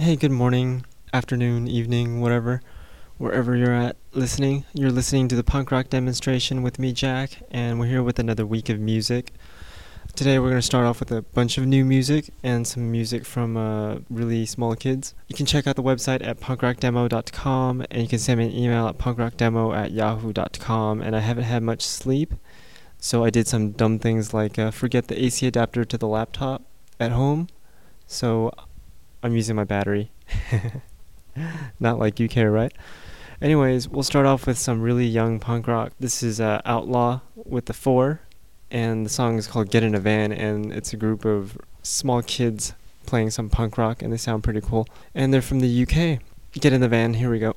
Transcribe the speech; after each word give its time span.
Hey, 0.00 0.16
good 0.16 0.32
morning, 0.32 0.86
afternoon, 1.12 1.68
evening, 1.68 2.22
whatever, 2.22 2.62
wherever 3.18 3.54
you're 3.54 3.74
at 3.74 3.96
listening. 4.14 4.64
You're 4.72 4.90
listening 4.90 5.28
to 5.28 5.36
the 5.36 5.44
punk 5.44 5.70
rock 5.70 5.90
demonstration 5.90 6.62
with 6.62 6.78
me, 6.78 6.94
Jack, 6.94 7.42
and 7.50 7.78
we're 7.78 7.88
here 7.88 8.02
with 8.02 8.18
another 8.18 8.46
week 8.46 8.70
of 8.70 8.80
music. 8.80 9.34
Today, 10.16 10.38
we're 10.38 10.48
going 10.48 10.58
to 10.58 10.66
start 10.66 10.86
off 10.86 11.00
with 11.00 11.12
a 11.12 11.20
bunch 11.20 11.58
of 11.58 11.66
new 11.66 11.84
music 11.84 12.30
and 12.42 12.66
some 12.66 12.90
music 12.90 13.26
from 13.26 13.58
uh, 13.58 13.96
really 14.08 14.46
small 14.46 14.74
kids. 14.74 15.14
You 15.28 15.36
can 15.36 15.44
check 15.44 15.66
out 15.66 15.76
the 15.76 15.82
website 15.82 16.26
at 16.26 16.40
punkrockdemo.com 16.40 17.84
and 17.90 18.02
you 18.02 18.08
can 18.08 18.18
send 18.18 18.38
me 18.38 18.46
an 18.46 18.52
email 18.52 18.88
at 18.88 18.96
punkrockdemo 18.96 19.76
at 19.76 19.90
yahoo.com. 19.90 21.02
And 21.02 21.14
I 21.14 21.20
haven't 21.20 21.44
had 21.44 21.62
much 21.62 21.82
sleep, 21.82 22.32
so 22.98 23.22
I 23.22 23.28
did 23.28 23.46
some 23.46 23.72
dumb 23.72 23.98
things 23.98 24.32
like 24.32 24.58
uh, 24.58 24.70
forget 24.70 25.08
the 25.08 25.22
AC 25.22 25.46
adapter 25.46 25.84
to 25.84 25.98
the 25.98 26.08
laptop 26.08 26.62
at 26.98 27.12
home. 27.12 27.48
So 28.06 28.50
I'm 29.22 29.34
using 29.34 29.56
my 29.56 29.64
battery. 29.64 30.10
Not 31.80 31.98
like 31.98 32.18
you 32.18 32.28
care, 32.28 32.50
right? 32.50 32.72
Anyways, 33.40 33.88
we'll 33.88 34.02
start 34.02 34.26
off 34.26 34.46
with 34.46 34.58
some 34.58 34.82
really 34.82 35.06
young 35.06 35.40
punk 35.40 35.66
rock. 35.66 35.92
This 35.98 36.22
is 36.22 36.40
uh, 36.40 36.60
Outlaw 36.64 37.20
with 37.36 37.66
the 37.66 37.72
Four, 37.72 38.20
and 38.70 39.04
the 39.04 39.10
song 39.10 39.38
is 39.38 39.46
called 39.46 39.70
Get 39.70 39.82
in 39.82 39.94
a 39.94 40.00
Van, 40.00 40.32
and 40.32 40.72
it's 40.72 40.92
a 40.92 40.96
group 40.96 41.24
of 41.24 41.56
small 41.82 42.22
kids 42.22 42.74
playing 43.06 43.30
some 43.30 43.48
punk 43.48 43.78
rock, 43.78 44.02
and 44.02 44.12
they 44.12 44.16
sound 44.16 44.42
pretty 44.42 44.60
cool. 44.60 44.86
And 45.14 45.32
they're 45.32 45.42
from 45.42 45.60
the 45.60 45.82
UK. 45.82 46.20
Get 46.52 46.72
in 46.72 46.80
the 46.80 46.88
van, 46.88 47.14
here 47.14 47.30
we 47.30 47.38
go. 47.38 47.54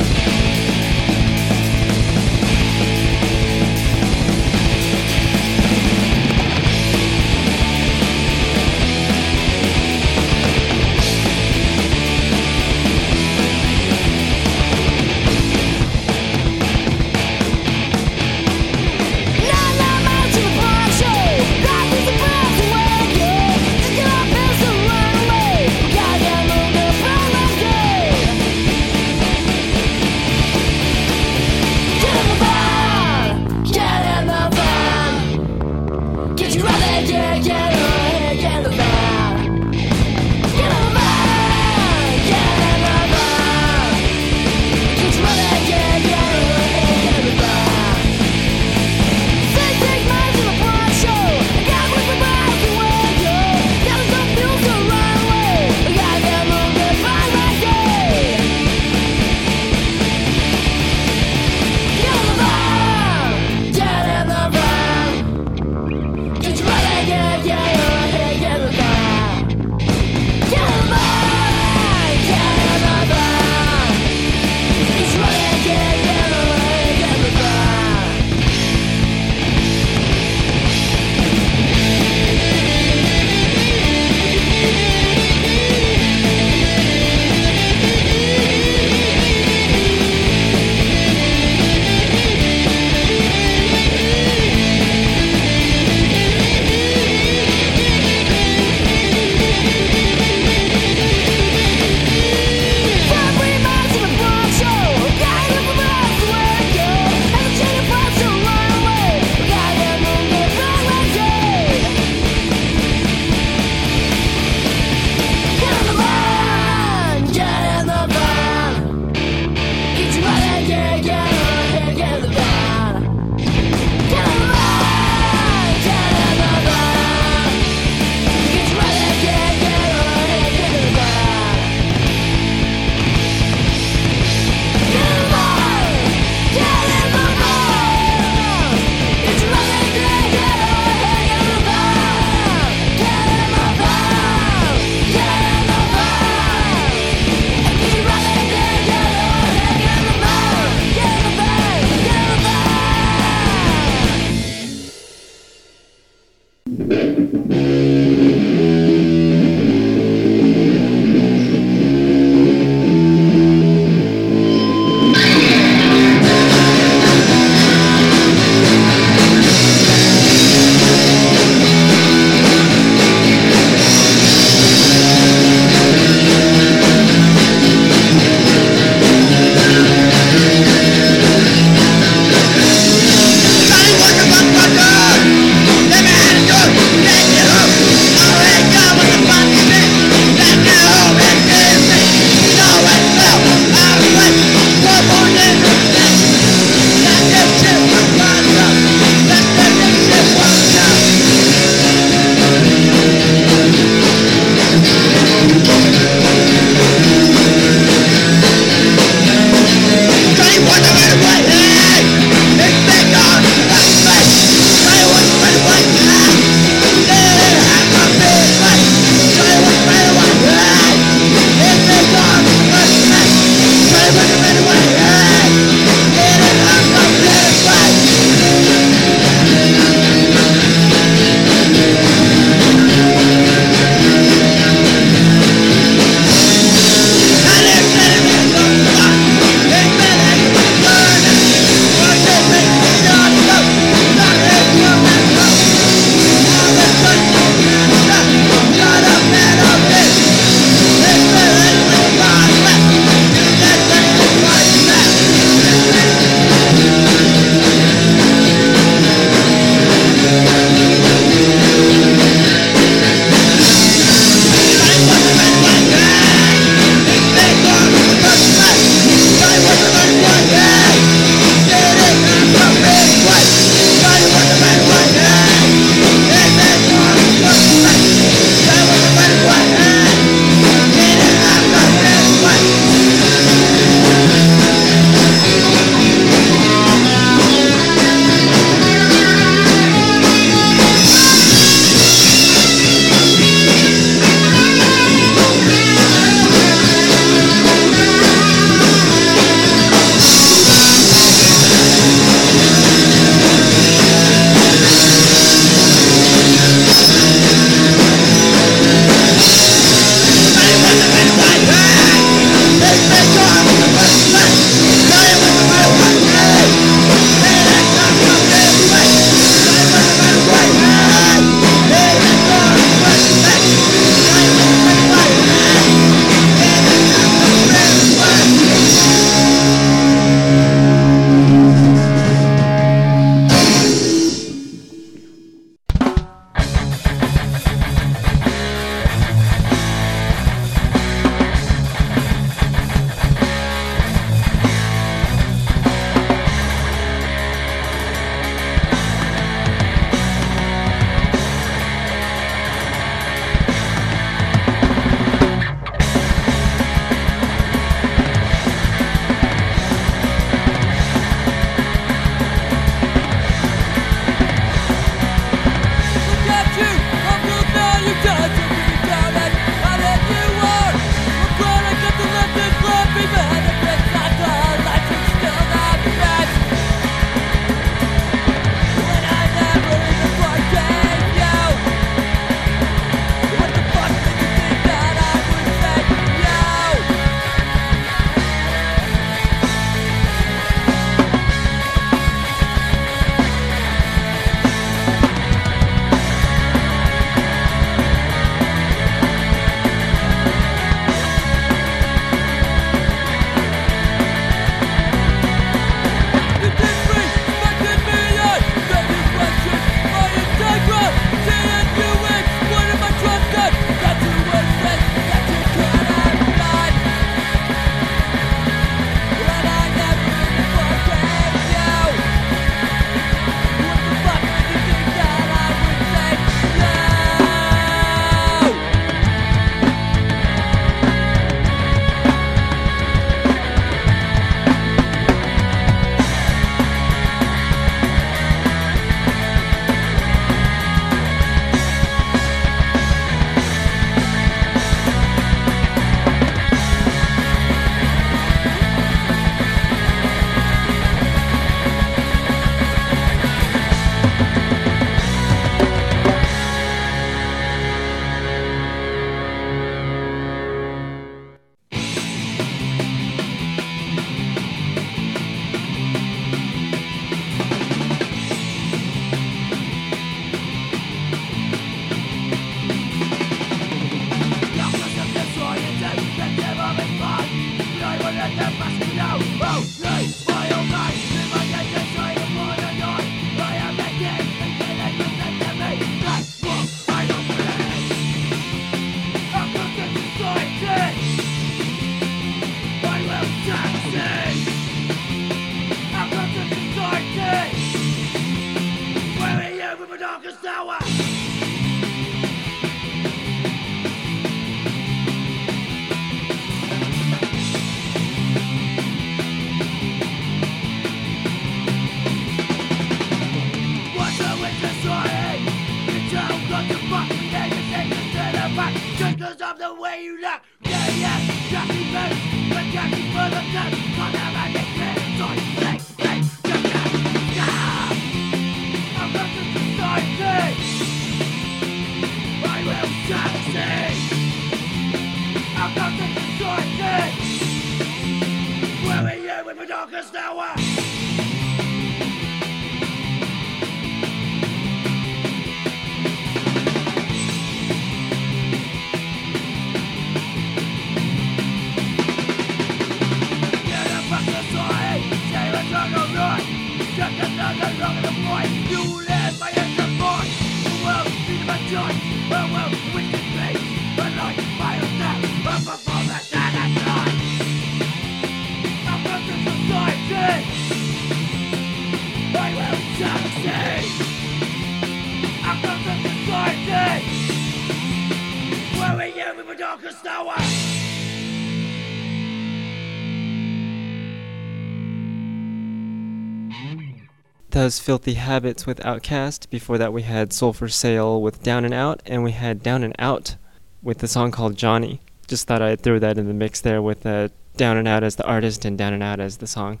Filthy 587.88 588.34
Habits 588.34 588.86
with 588.86 589.04
Outcast. 589.04 589.70
Before 589.70 589.96
that, 589.96 590.12
we 590.12 590.22
had 590.22 590.52
Soul 590.52 590.72
for 590.72 590.88
Sale 590.88 591.40
with 591.40 591.62
Down 591.62 591.84
and 591.84 591.94
Out, 591.94 592.20
and 592.26 592.42
we 592.42 592.50
had 592.50 592.82
Down 592.82 593.04
and 593.04 593.14
Out 593.18 593.54
with 594.02 594.18
the 594.18 594.28
song 594.28 594.50
called 594.50 594.76
Johnny. 594.76 595.20
Just 595.46 595.66
thought 595.68 595.82
I'd 595.82 596.00
throw 596.00 596.18
that 596.18 596.36
in 596.36 596.48
the 596.48 596.54
mix 596.54 596.80
there 596.80 597.00
with 597.00 597.24
uh, 597.24 597.48
Down 597.76 597.96
and 597.96 598.08
Out 598.08 598.24
as 598.24 598.36
the 598.36 598.44
artist 598.44 598.84
and 598.84 598.98
Down 598.98 599.12
and 599.12 599.22
Out 599.22 599.38
as 599.38 599.58
the 599.58 599.66
song. 599.66 600.00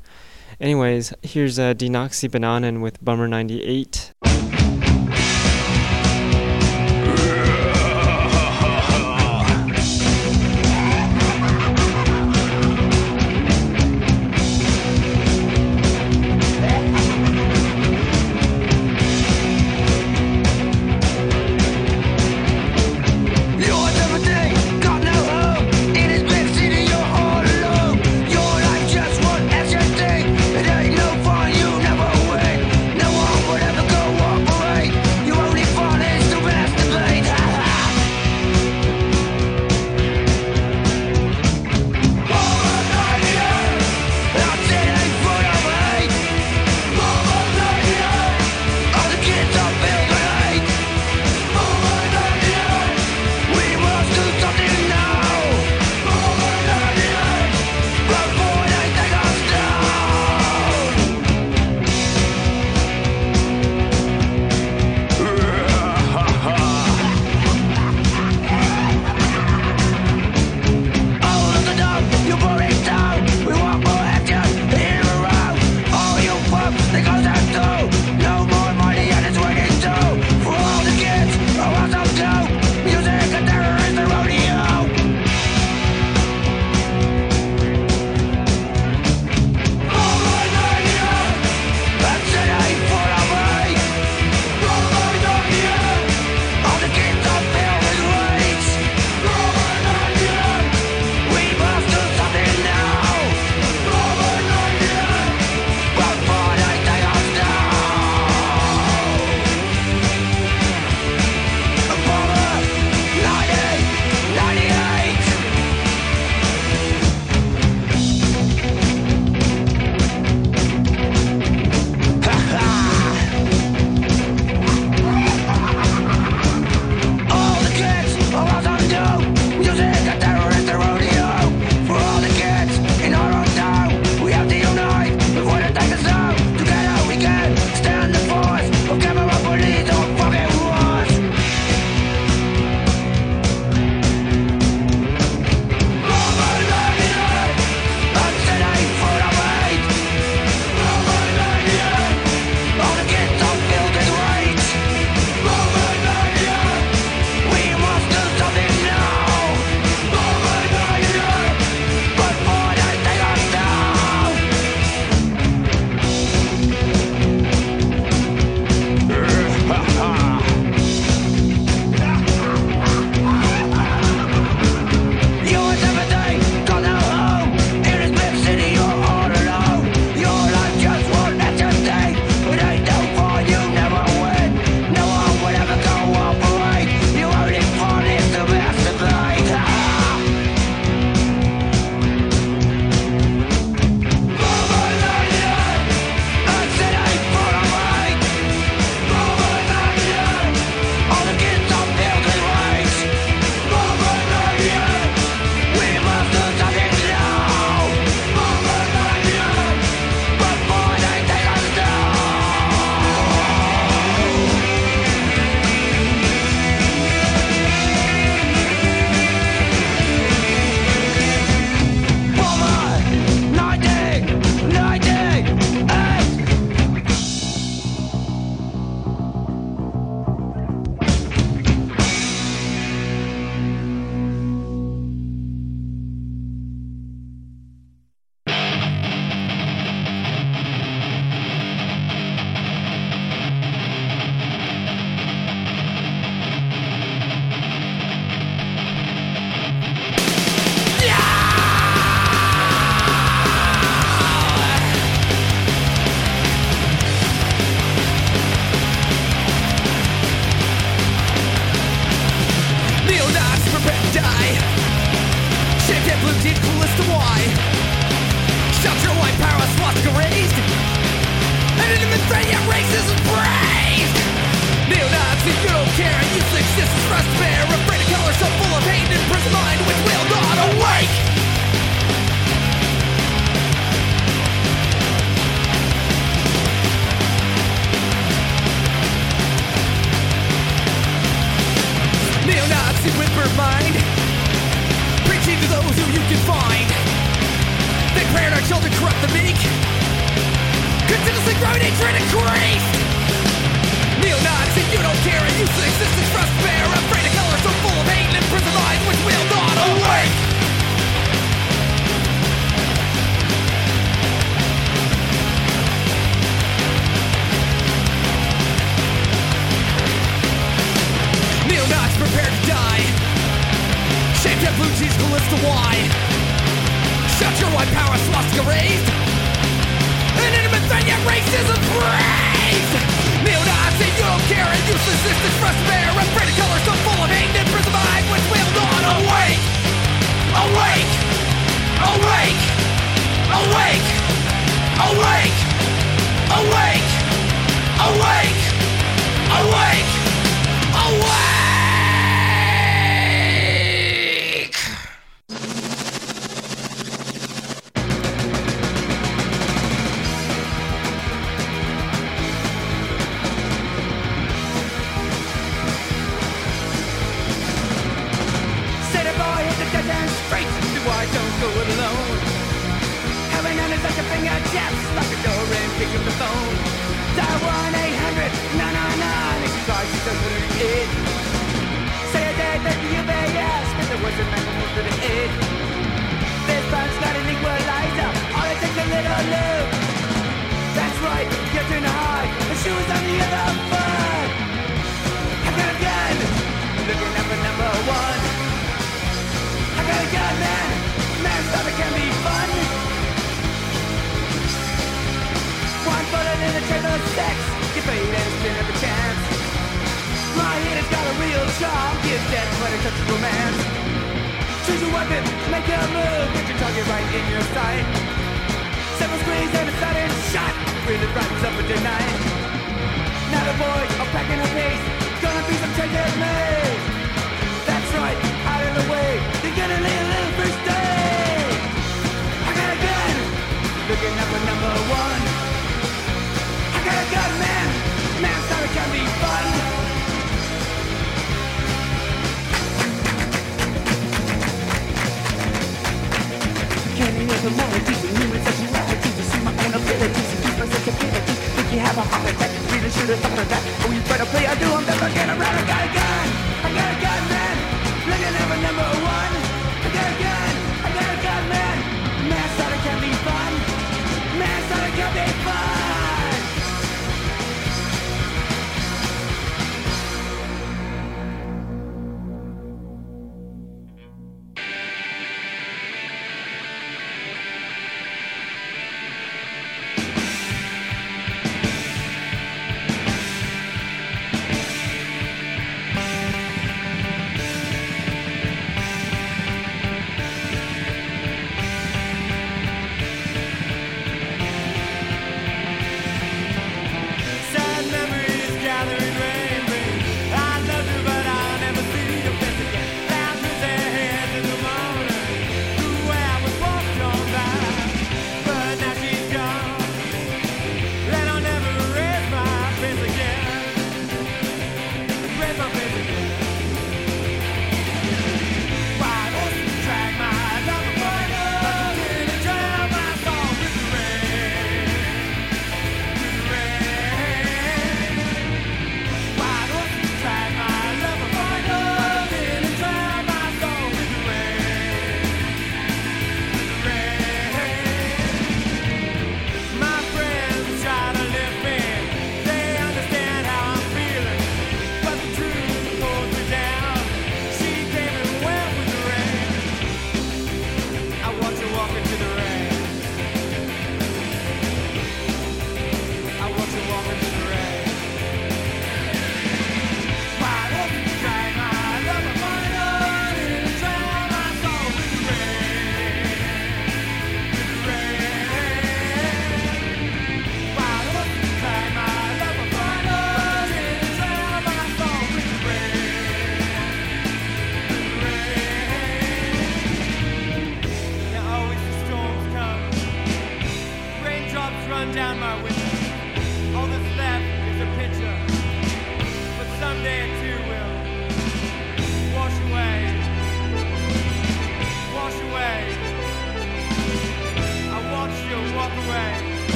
Anyways, 0.60 1.14
here's 1.22 1.58
uh, 1.58 1.74
Denoxy 1.74 2.28
Bananen 2.28 2.80
with 2.80 3.04
Bummer 3.04 3.28
98 3.28 4.12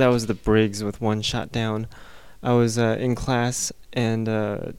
That 0.00 0.08
was 0.08 0.26
the 0.26 0.34
Briggs 0.34 0.82
with 0.82 1.02
One 1.02 1.20
Shot 1.20 1.52
Down. 1.52 1.86
I 2.42 2.54
was 2.54 2.78
uh, 2.78 2.96
in 2.98 3.14
class 3.14 3.70
and 3.92 4.30
uh, 4.30 4.72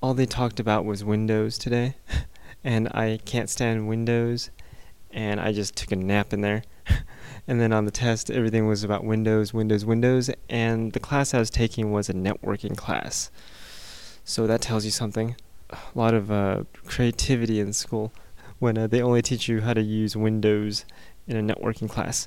all 0.00 0.14
they 0.14 0.26
talked 0.26 0.58
about 0.58 0.84
was 0.84 1.04
Windows 1.04 1.58
today. 1.58 1.94
and 2.64 2.88
I 2.88 3.20
can't 3.24 3.48
stand 3.48 3.86
Windows. 3.86 4.50
And 5.12 5.38
I 5.38 5.52
just 5.52 5.76
took 5.76 5.92
a 5.92 5.96
nap 5.96 6.32
in 6.32 6.40
there. 6.40 6.64
and 7.46 7.60
then 7.60 7.72
on 7.72 7.84
the 7.84 7.92
test, 7.92 8.32
everything 8.32 8.66
was 8.66 8.82
about 8.82 9.04
Windows, 9.04 9.54
Windows, 9.54 9.84
Windows. 9.84 10.28
And 10.50 10.92
the 10.92 10.98
class 10.98 11.34
I 11.34 11.38
was 11.38 11.50
taking 11.50 11.92
was 11.92 12.08
a 12.08 12.12
networking 12.12 12.76
class. 12.76 13.30
So 14.24 14.48
that 14.48 14.60
tells 14.60 14.84
you 14.84 14.90
something. 14.90 15.36
A 15.70 15.78
lot 15.94 16.14
of 16.14 16.32
uh, 16.32 16.64
creativity 16.84 17.60
in 17.60 17.72
school 17.74 18.12
when 18.58 18.76
uh, 18.76 18.88
they 18.88 19.00
only 19.00 19.22
teach 19.22 19.46
you 19.46 19.60
how 19.60 19.74
to 19.74 19.82
use 19.82 20.16
Windows 20.16 20.84
in 21.28 21.36
a 21.36 21.54
networking 21.54 21.88
class. 21.88 22.26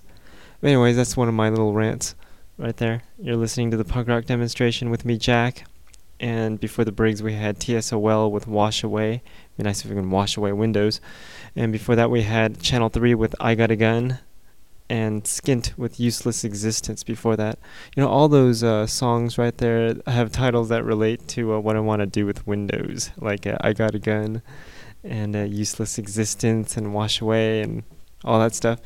But 0.62 0.68
anyways, 0.68 0.96
that's 0.96 1.18
one 1.18 1.28
of 1.28 1.34
my 1.34 1.50
little 1.50 1.74
rants 1.74 2.16
right 2.58 2.78
there. 2.78 3.04
You're 3.20 3.36
listening 3.36 3.72
to 3.72 3.78
the 3.78 3.86
punk 3.86 4.08
rock 4.08 4.26
demonstration 4.26 4.90
with 4.90 5.06
me, 5.06 5.18
Jack. 5.18 5.66
And 6.20 6.60
before 6.60 6.84
the 6.84 6.92
Briggs, 6.92 7.22
we 7.22 7.34
had 7.34 7.60
TSOL 7.60 8.32
with 8.32 8.48
Wash 8.48 8.84
Away. 8.84 9.22
Be 9.56 9.64
nice 9.64 9.84
if 9.84 9.92
we 9.92 9.96
can 9.96 10.10
wash 10.10 10.36
away 10.36 10.52
Windows. 10.52 11.00
And 11.56 11.72
before 11.72 11.96
that, 11.96 12.10
we 12.10 12.24
had 12.24 12.60
Channel 12.60 12.90
3 12.90 13.14
with 13.14 13.36
I 13.40 13.54
Got 13.54 13.70
a 13.70 13.76
Gun. 13.76 14.20
And 14.90 15.26
Skint 15.26 15.78
with 15.78 16.00
Useless 16.00 16.46
Existence 16.46 17.04
before 17.04 17.36
that. 17.36 17.60
You 17.96 18.02
know, 18.02 18.10
all 18.10 18.30
those 18.30 18.64
uh, 18.64 18.88
songs 18.88 19.38
right 19.38 19.56
there 19.58 19.96
have 20.08 20.32
titles 20.32 20.70
that 20.70 20.86
relate 20.86 21.28
to 21.30 21.56
uh, 21.56 21.60
what 21.60 21.76
I 21.76 21.82
want 21.82 22.00
to 22.00 22.06
do 22.06 22.26
with 22.26 22.48
Windows. 22.48 23.12
Like 23.18 23.46
uh, 23.46 23.58
I 23.60 23.74
Got 23.74 23.96
a 23.96 24.00
Gun 24.00 24.42
and 25.04 25.36
uh, 25.36 25.40
Useless 25.44 25.98
Existence 25.98 26.78
and 26.78 26.94
Wash 26.94 27.20
Away 27.20 27.62
and 27.62 27.84
all 28.24 28.40
that 28.40 28.56
stuff. 28.56 28.80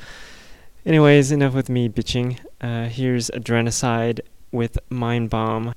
Anyways, 0.84 1.32
enough 1.32 1.54
with 1.54 1.70
me 1.70 1.90
bitching. 1.90 2.40
Uh, 2.60 2.86
here's 2.86 3.30
Adrenocide 3.30 4.22
with 4.52 4.80
Mind 4.90 5.30
Bomb. 5.30 5.76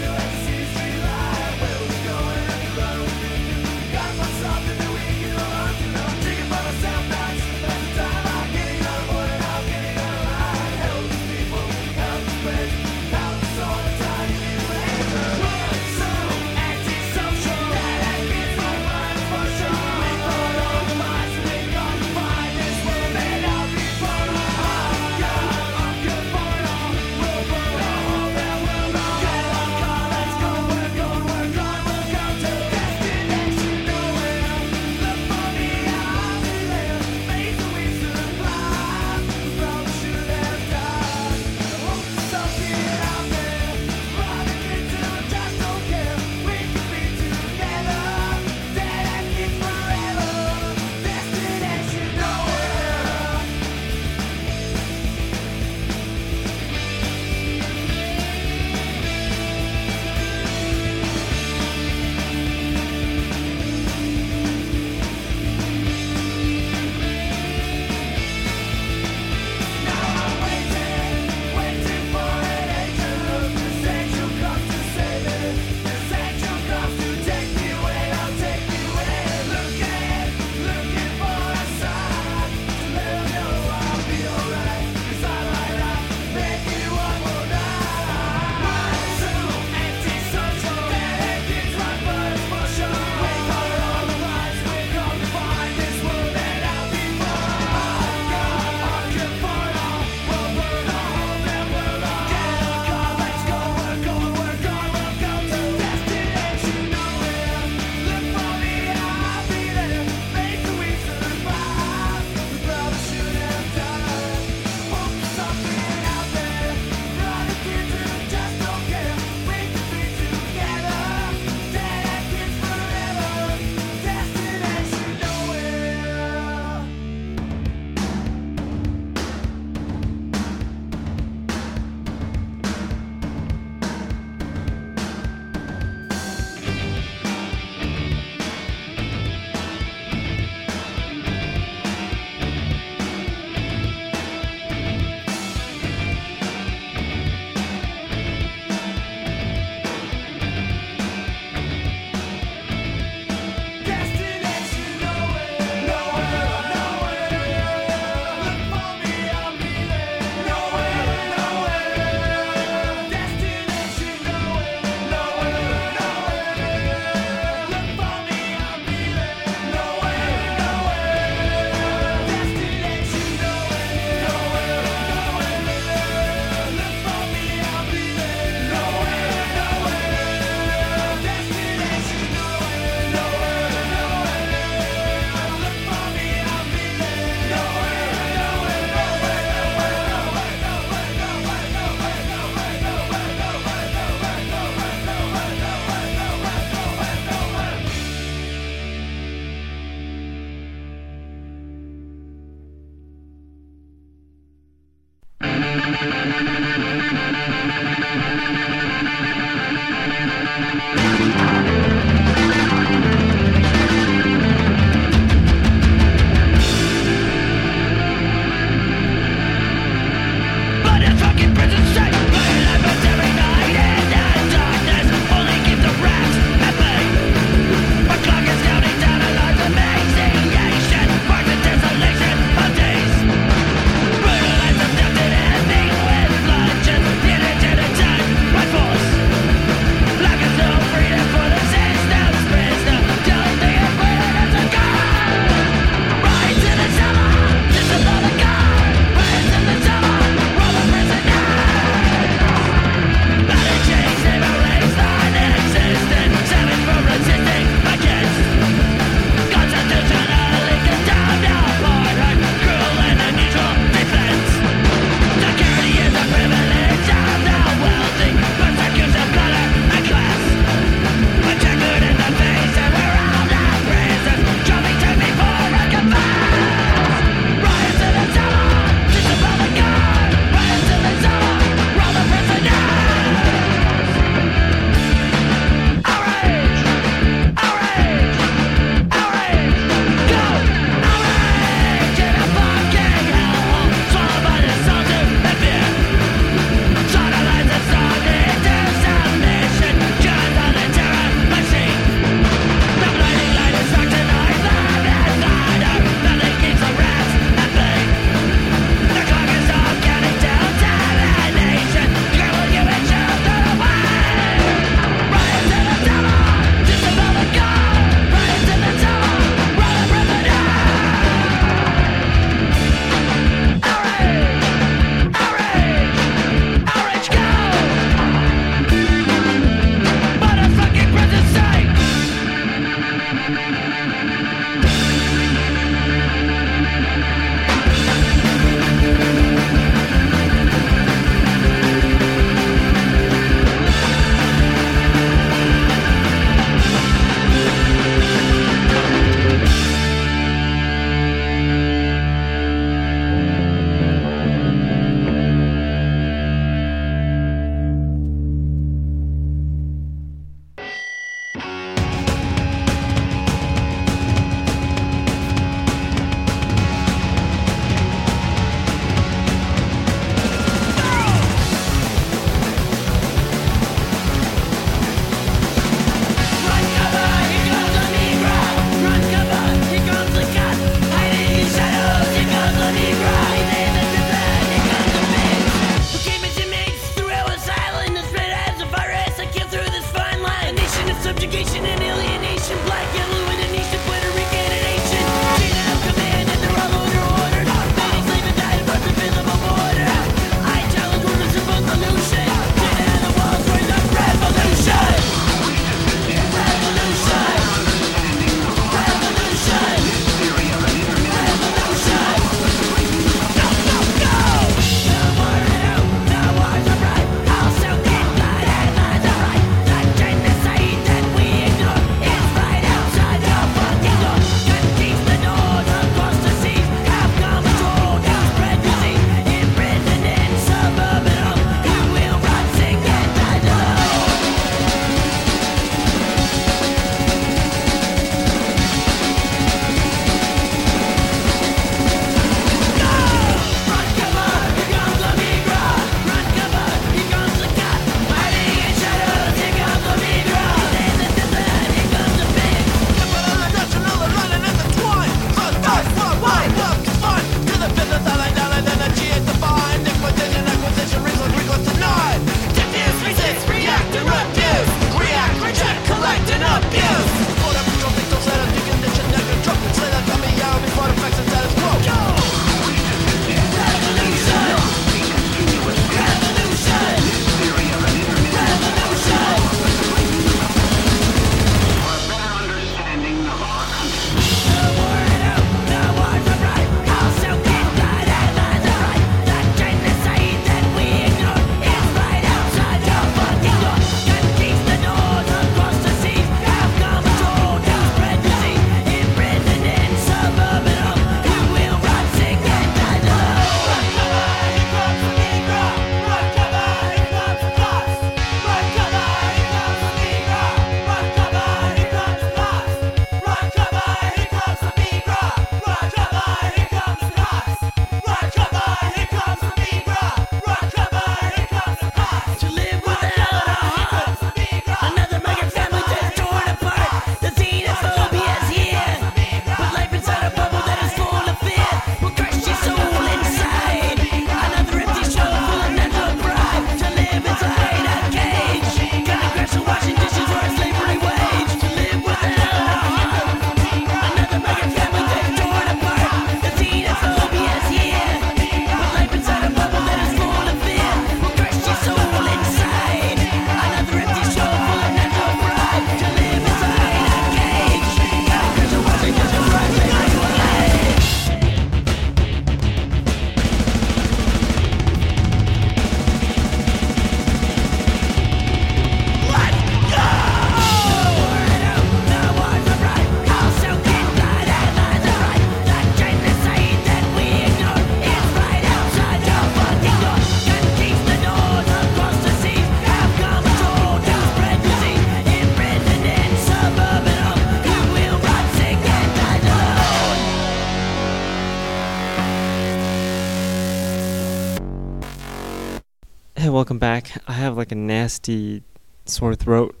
Welcome 596.72 596.98
back. 596.98 597.30
I 597.46 597.52
have 597.52 597.76
like 597.76 597.92
a 597.92 597.96
nasty 597.96 598.82
sore 599.26 599.54
throat. 599.54 600.00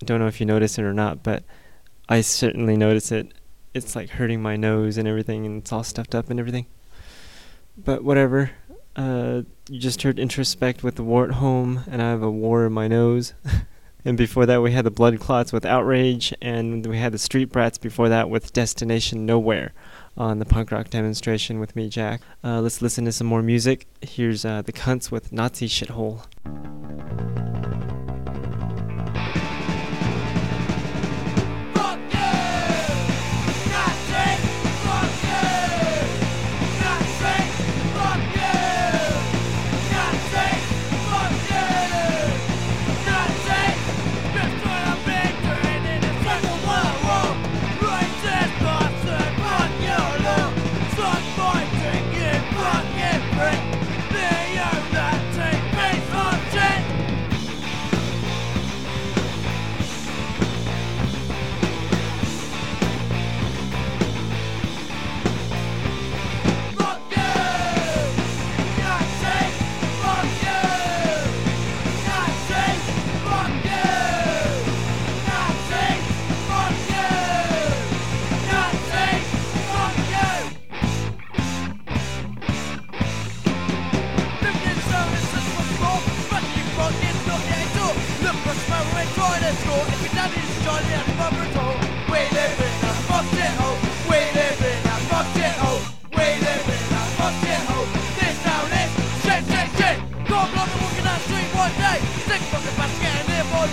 Don't 0.00 0.20
know 0.20 0.26
if 0.26 0.40
you 0.40 0.46
notice 0.46 0.78
it 0.78 0.82
or 0.82 0.92
not, 0.92 1.22
but 1.22 1.42
I 2.06 2.20
certainly 2.20 2.76
notice 2.76 3.10
it. 3.10 3.32
It's 3.72 3.96
like 3.96 4.10
hurting 4.10 4.42
my 4.42 4.56
nose 4.56 4.98
and 4.98 5.08
everything, 5.08 5.46
and 5.46 5.62
it's 5.62 5.72
all 5.72 5.82
stuffed 5.82 6.14
up 6.14 6.28
and 6.28 6.38
everything. 6.38 6.66
But 7.78 8.04
whatever. 8.04 8.50
Uh, 8.94 9.42
you 9.70 9.80
just 9.80 10.02
heard 10.02 10.18
Introspect 10.18 10.82
with 10.82 10.96
the 10.96 11.02
wart 11.02 11.32
Home, 11.32 11.80
and 11.90 12.02
I 12.02 12.10
have 12.10 12.22
a 12.22 12.30
war 12.30 12.66
in 12.66 12.74
my 12.74 12.88
nose. 12.88 13.32
and 14.04 14.18
before 14.18 14.44
that, 14.44 14.60
we 14.60 14.72
had 14.72 14.84
the 14.84 14.90
Blood 14.90 15.18
Clots 15.18 15.50
with 15.50 15.64
Outrage, 15.64 16.34
and 16.42 16.84
we 16.84 16.98
had 16.98 17.12
the 17.12 17.18
Street 17.18 17.50
Brats 17.50 17.78
before 17.78 18.10
that 18.10 18.28
with 18.28 18.52
Destination 18.52 19.24
Nowhere 19.24 19.72
on 20.16 20.38
the 20.38 20.44
punk 20.44 20.70
rock 20.70 20.90
demonstration 20.90 21.58
with 21.58 21.76
me, 21.76 21.88
Jack. 21.88 22.20
Uh, 22.42 22.60
let's 22.60 22.80
listen 22.80 23.04
to 23.04 23.12
some 23.12 23.26
more 23.26 23.42
music. 23.42 23.86
Here's 24.00 24.44
uh, 24.44 24.62
the 24.62 24.72
Cunts 24.72 25.10
with 25.10 25.32
Nazi 25.32 25.68
Shithole. 25.68 26.24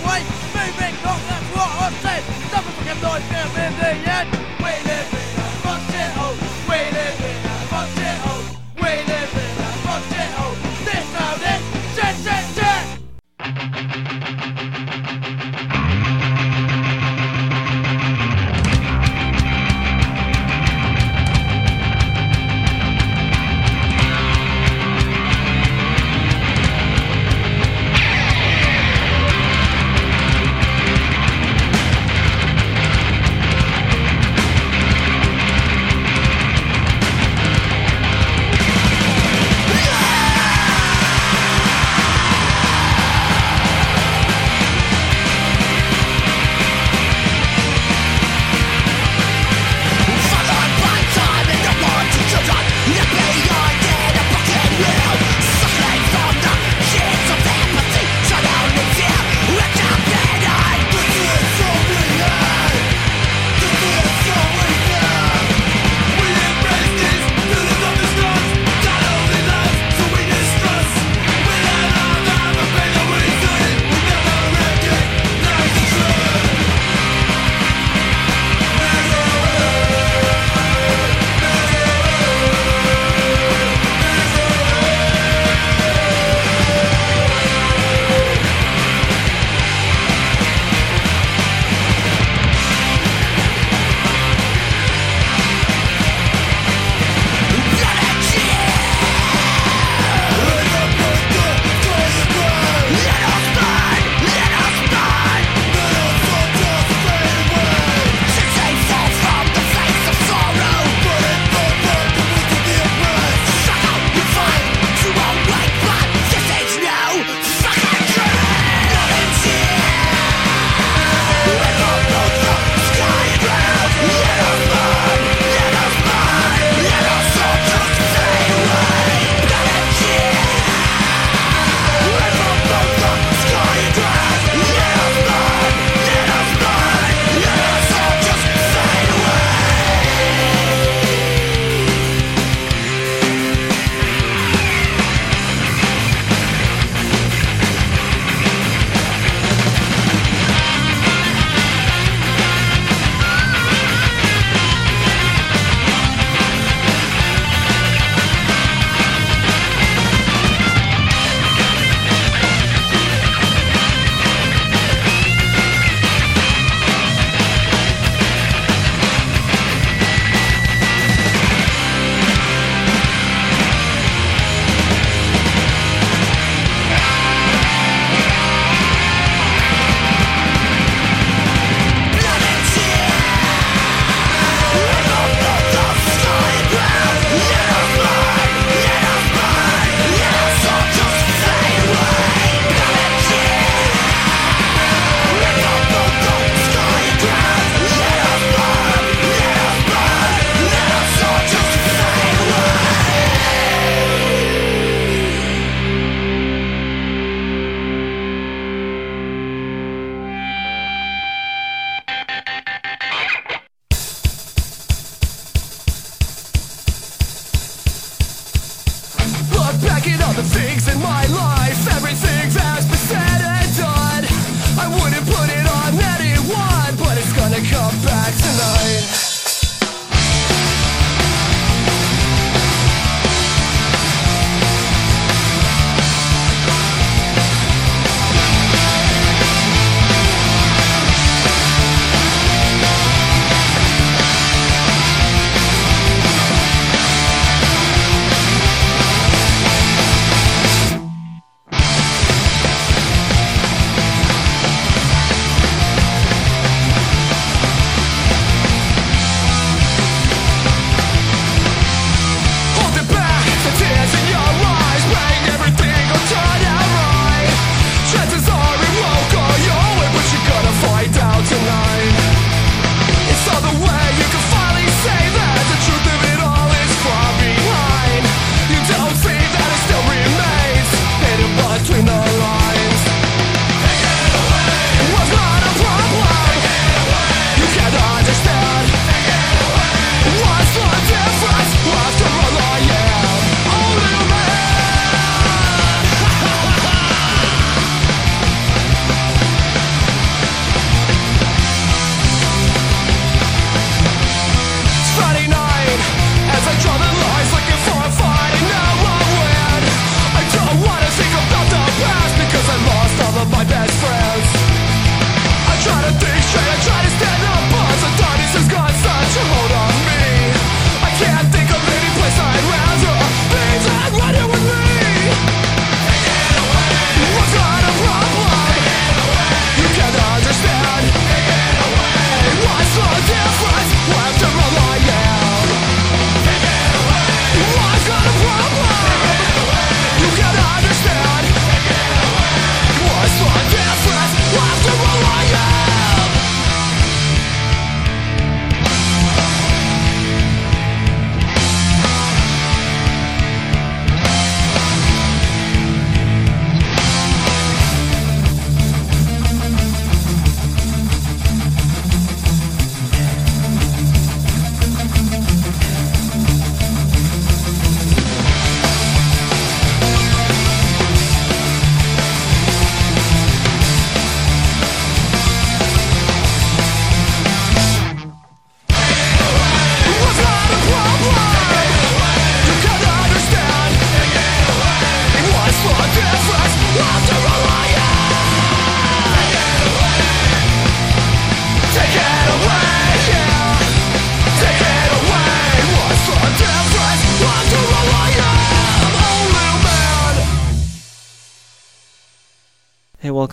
Way. 0.02 0.20
Moving 0.54 0.96
on, 1.06 1.20
that's 1.28 1.48
what 1.54 1.70
I 1.78 1.90
said. 2.02 2.22
Never 2.52 2.70
fucking 2.70 3.02
life 3.02 3.30
now 3.30 3.66
in 3.66 3.72
the 3.78 4.10
end. 4.10 4.43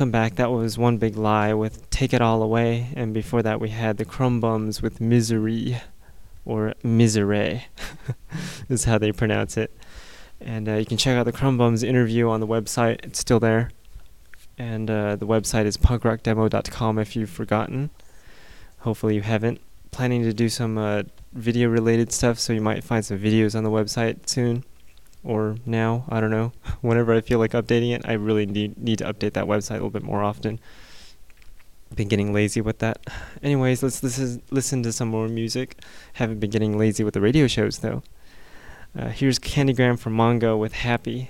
Welcome 0.01 0.11
Back, 0.11 0.37
that 0.37 0.49
was 0.49 0.79
One 0.79 0.97
Big 0.97 1.15
Lie 1.15 1.53
with 1.53 1.87
Take 1.91 2.11
It 2.11 2.23
All 2.23 2.41
Away, 2.41 2.87
and 2.95 3.13
before 3.13 3.43
that 3.43 3.61
we 3.61 3.69
had 3.69 3.97
the 3.97 4.03
Krum 4.03 4.41
Bums 4.41 4.81
with 4.81 4.99
Misery, 4.99 5.79
or 6.43 6.73
Misere, 6.83 7.65
is 8.67 8.85
how 8.85 8.97
they 8.97 9.11
pronounce 9.11 9.57
it. 9.57 9.71
And 10.39 10.67
uh, 10.67 10.73
you 10.77 10.87
can 10.87 10.97
check 10.97 11.15
out 11.15 11.25
the 11.25 11.31
Krum 11.31 11.55
Bums 11.55 11.83
interview 11.83 12.29
on 12.29 12.39
the 12.39 12.47
website, 12.47 13.05
it's 13.05 13.19
still 13.19 13.39
there. 13.39 13.69
And 14.57 14.89
uh, 14.89 15.17
the 15.17 15.27
website 15.27 15.65
is 15.65 15.77
punkrockdemo.com 15.77 16.97
if 16.97 17.15
you've 17.15 17.29
forgotten. 17.29 17.91
Hopefully 18.79 19.13
you 19.13 19.21
haven't. 19.21 19.61
Planning 19.91 20.23
to 20.23 20.33
do 20.33 20.49
some 20.49 20.79
uh, 20.79 21.03
video 21.33 21.69
related 21.69 22.11
stuff, 22.11 22.39
so 22.39 22.53
you 22.53 22.61
might 22.61 22.83
find 22.83 23.05
some 23.05 23.19
videos 23.19 23.55
on 23.55 23.63
the 23.63 23.69
website 23.69 24.27
soon 24.27 24.63
or 25.23 25.55
now, 25.65 26.05
I 26.09 26.19
don't 26.19 26.31
know. 26.31 26.51
Whenever 26.81 27.13
I 27.13 27.21
feel 27.21 27.39
like 27.39 27.51
updating 27.51 27.93
it, 27.93 28.01
I 28.05 28.13
really 28.13 28.45
need, 28.45 28.77
need 28.77 28.99
to 28.99 29.05
update 29.05 29.33
that 29.33 29.45
website 29.45 29.71
a 29.71 29.73
little 29.75 29.89
bit 29.89 30.03
more 30.03 30.23
often. 30.23 30.59
Been 31.95 32.07
getting 32.07 32.33
lazy 32.33 32.61
with 32.61 32.79
that. 32.79 32.99
Anyways, 33.43 33.83
let's 33.83 34.01
listen, 34.01 34.41
listen 34.49 34.83
to 34.83 34.91
some 34.91 35.09
more 35.09 35.27
music. 35.27 35.77
Haven't 36.13 36.39
been 36.39 36.49
getting 36.49 36.77
lazy 36.77 37.03
with 37.03 37.13
the 37.13 37.21
radio 37.21 37.47
shows 37.47 37.79
though. 37.79 38.03
Uh, 38.97 39.07
here's 39.07 39.39
Candygram 39.39 39.97
from 39.97 40.17
Mongo 40.17 40.59
with 40.59 40.73
Happy. 40.73 41.29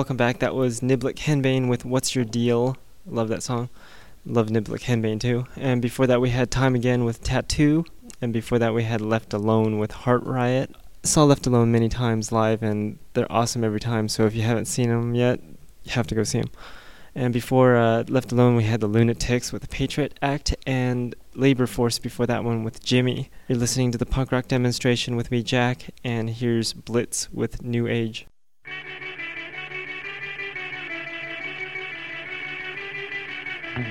Welcome 0.00 0.16
back. 0.16 0.38
That 0.38 0.54
was 0.54 0.80
Niblick 0.80 1.16
Henbane 1.16 1.68
with 1.68 1.84
What's 1.84 2.14
Your 2.14 2.24
Deal? 2.24 2.78
Love 3.04 3.28
that 3.28 3.42
song. 3.42 3.68
Love 4.24 4.46
Niblick 4.46 4.84
Henbane 4.84 5.20
too. 5.20 5.44
And 5.56 5.82
before 5.82 6.06
that, 6.06 6.22
we 6.22 6.30
had 6.30 6.50
Time 6.50 6.74
Again 6.74 7.04
with 7.04 7.22
Tattoo. 7.22 7.84
And 8.22 8.32
before 8.32 8.58
that, 8.60 8.72
we 8.72 8.84
had 8.84 9.02
Left 9.02 9.34
Alone 9.34 9.78
with 9.78 9.90
Heart 9.90 10.24
Riot. 10.24 10.74
Saw 11.02 11.24
Left 11.24 11.46
Alone 11.46 11.70
many 11.70 11.90
times 11.90 12.32
live, 12.32 12.62
and 12.62 12.98
they're 13.12 13.30
awesome 13.30 13.62
every 13.62 13.78
time. 13.78 14.08
So 14.08 14.24
if 14.24 14.34
you 14.34 14.40
haven't 14.40 14.64
seen 14.64 14.88
them 14.88 15.14
yet, 15.14 15.38
you 15.84 15.92
have 15.92 16.06
to 16.06 16.14
go 16.14 16.24
see 16.24 16.40
them. 16.40 16.50
And 17.14 17.34
before 17.34 17.76
uh, 17.76 18.04
Left 18.08 18.32
Alone, 18.32 18.56
we 18.56 18.64
had 18.64 18.80
the 18.80 18.86
Lunatics 18.86 19.52
with 19.52 19.60
the 19.60 19.68
Patriot 19.68 20.18
Act 20.22 20.56
and 20.66 21.14
Labor 21.34 21.66
Force 21.66 21.98
before 21.98 22.26
that 22.26 22.42
one 22.42 22.64
with 22.64 22.82
Jimmy. 22.82 23.28
You're 23.48 23.58
listening 23.58 23.92
to 23.92 23.98
the 23.98 24.06
punk 24.06 24.32
rock 24.32 24.48
demonstration 24.48 25.14
with 25.14 25.30
me, 25.30 25.42
Jack, 25.42 25.90
and 26.02 26.30
here's 26.30 26.72
Blitz 26.72 27.30
with 27.34 27.62
New 27.62 27.86
Age. 27.86 28.26
When 33.76 33.84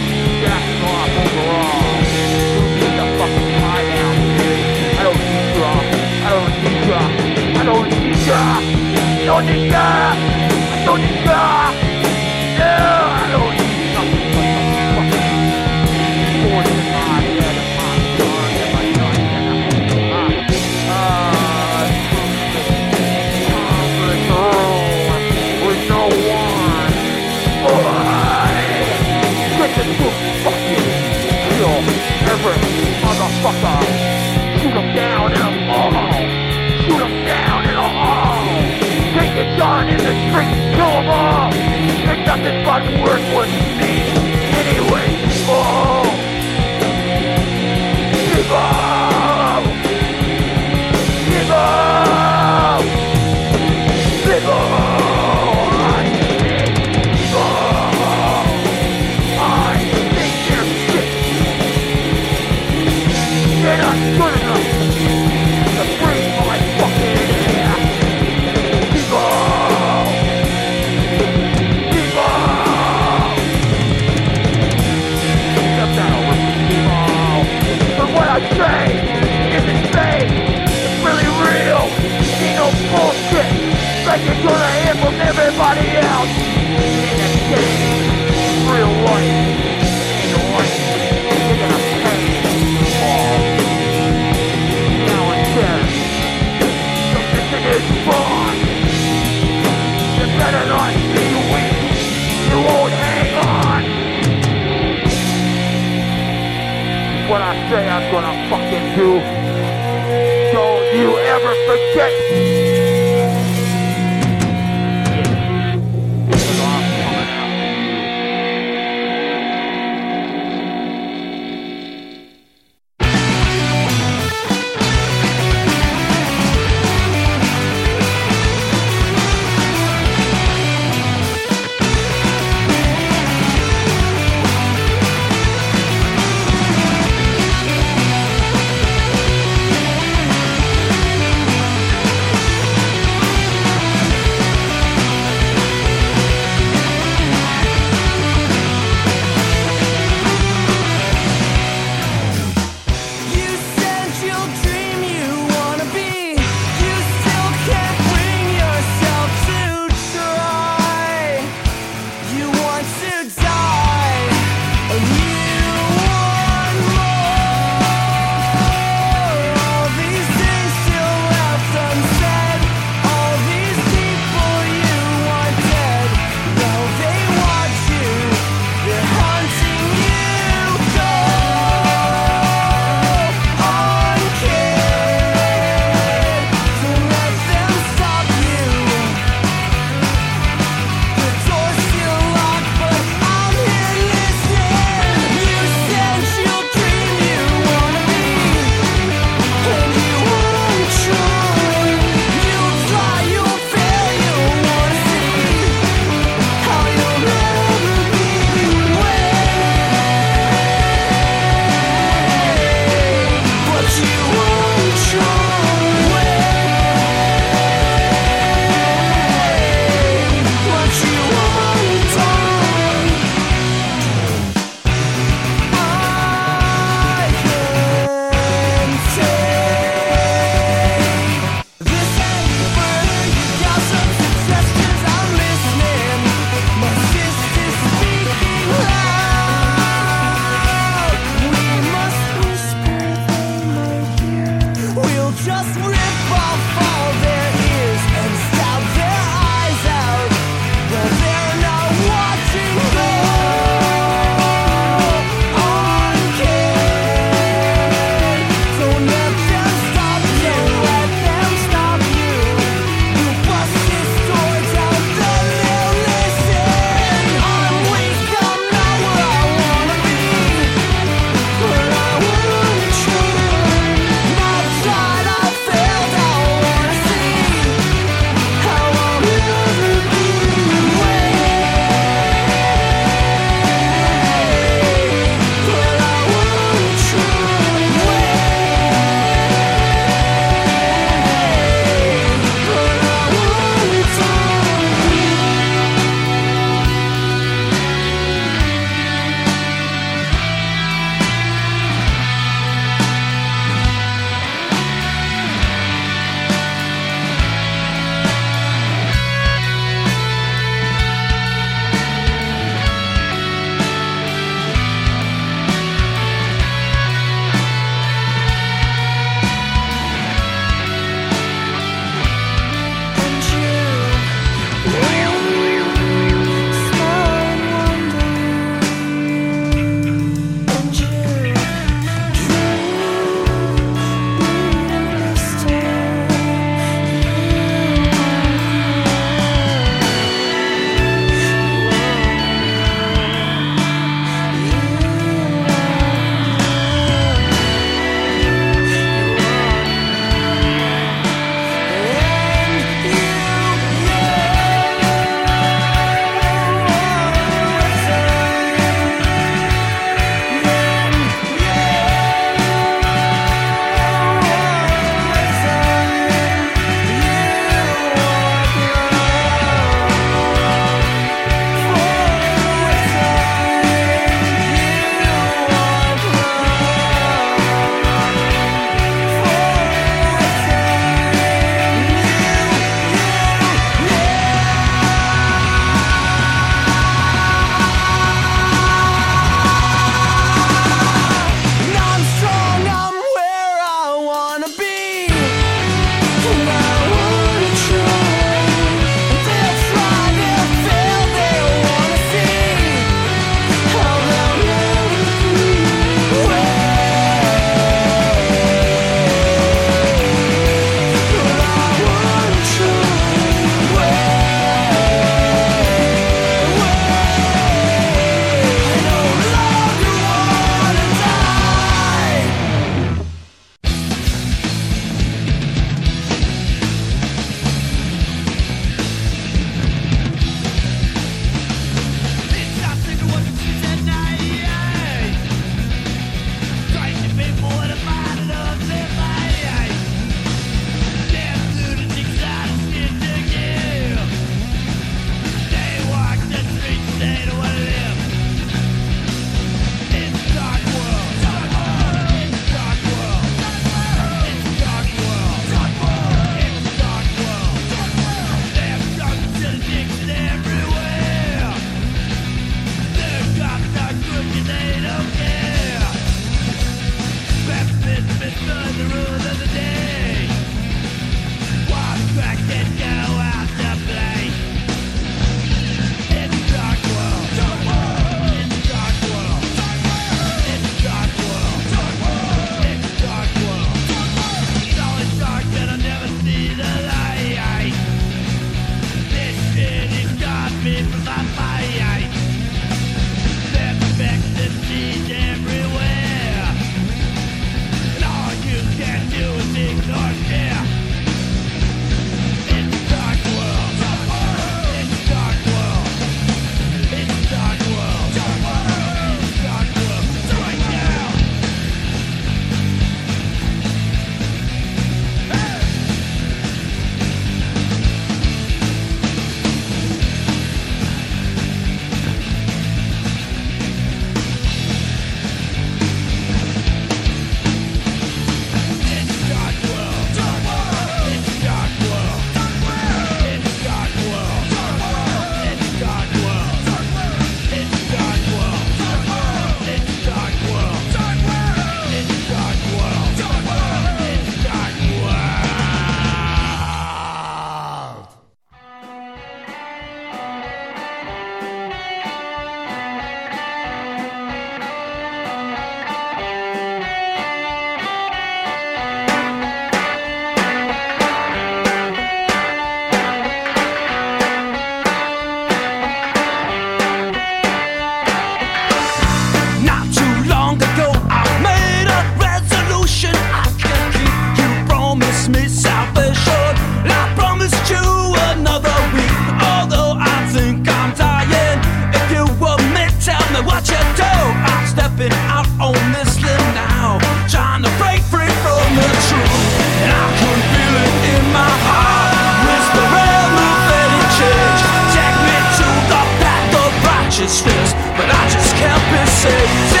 city 599.41 600.00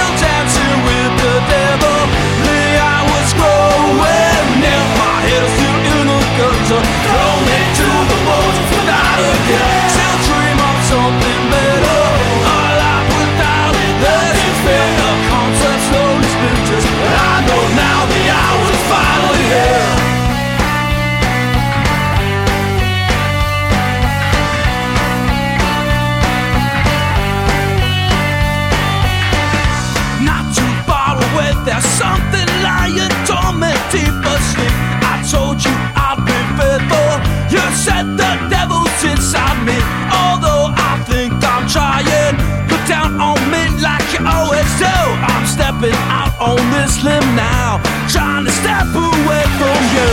on 46.41 46.57
this 46.73 47.03
limb 47.05 47.23
now, 47.37 47.77
trying 48.09 48.43
to 48.45 48.51
step 48.51 48.89
away 48.89 49.45
from 49.61 49.79
you. 49.93 50.11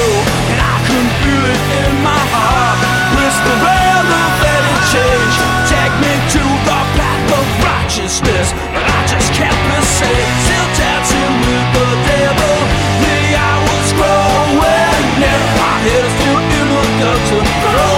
And 0.52 0.60
I 0.60 0.76
can 0.84 1.06
feel 1.24 1.44
it 1.48 1.62
in 1.80 1.92
my 2.04 2.22
heart. 2.36 2.76
Whisper 3.16 3.56
elevated 3.64 4.80
change. 4.92 5.34
Take 5.72 5.94
me 6.04 6.12
to 6.36 6.42
the 6.68 6.80
path 7.00 7.28
of 7.32 7.46
righteousness. 7.64 8.52
But 8.76 8.84
I 8.84 9.00
just 9.08 9.32
can't 9.32 9.56
safe. 9.80 10.28
Still 10.44 10.68
dancing 10.76 11.32
with 11.48 11.68
the 11.72 11.88
devil. 12.12 12.56
The 13.00 13.18
hours 13.40 13.90
growing 13.96 15.08
near. 15.16 15.40
My 15.56 15.74
head 15.80 16.04
is 16.04 16.12
still 16.12 16.40
in 16.44 16.66
the 16.76 16.84
gutter. 17.00 17.97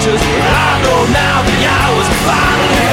Just. 0.00 0.24
I 0.24 0.80
know 0.82 1.04
now 1.12 1.42
the 1.44 1.56
hours 1.68 2.08
finally 2.24 2.89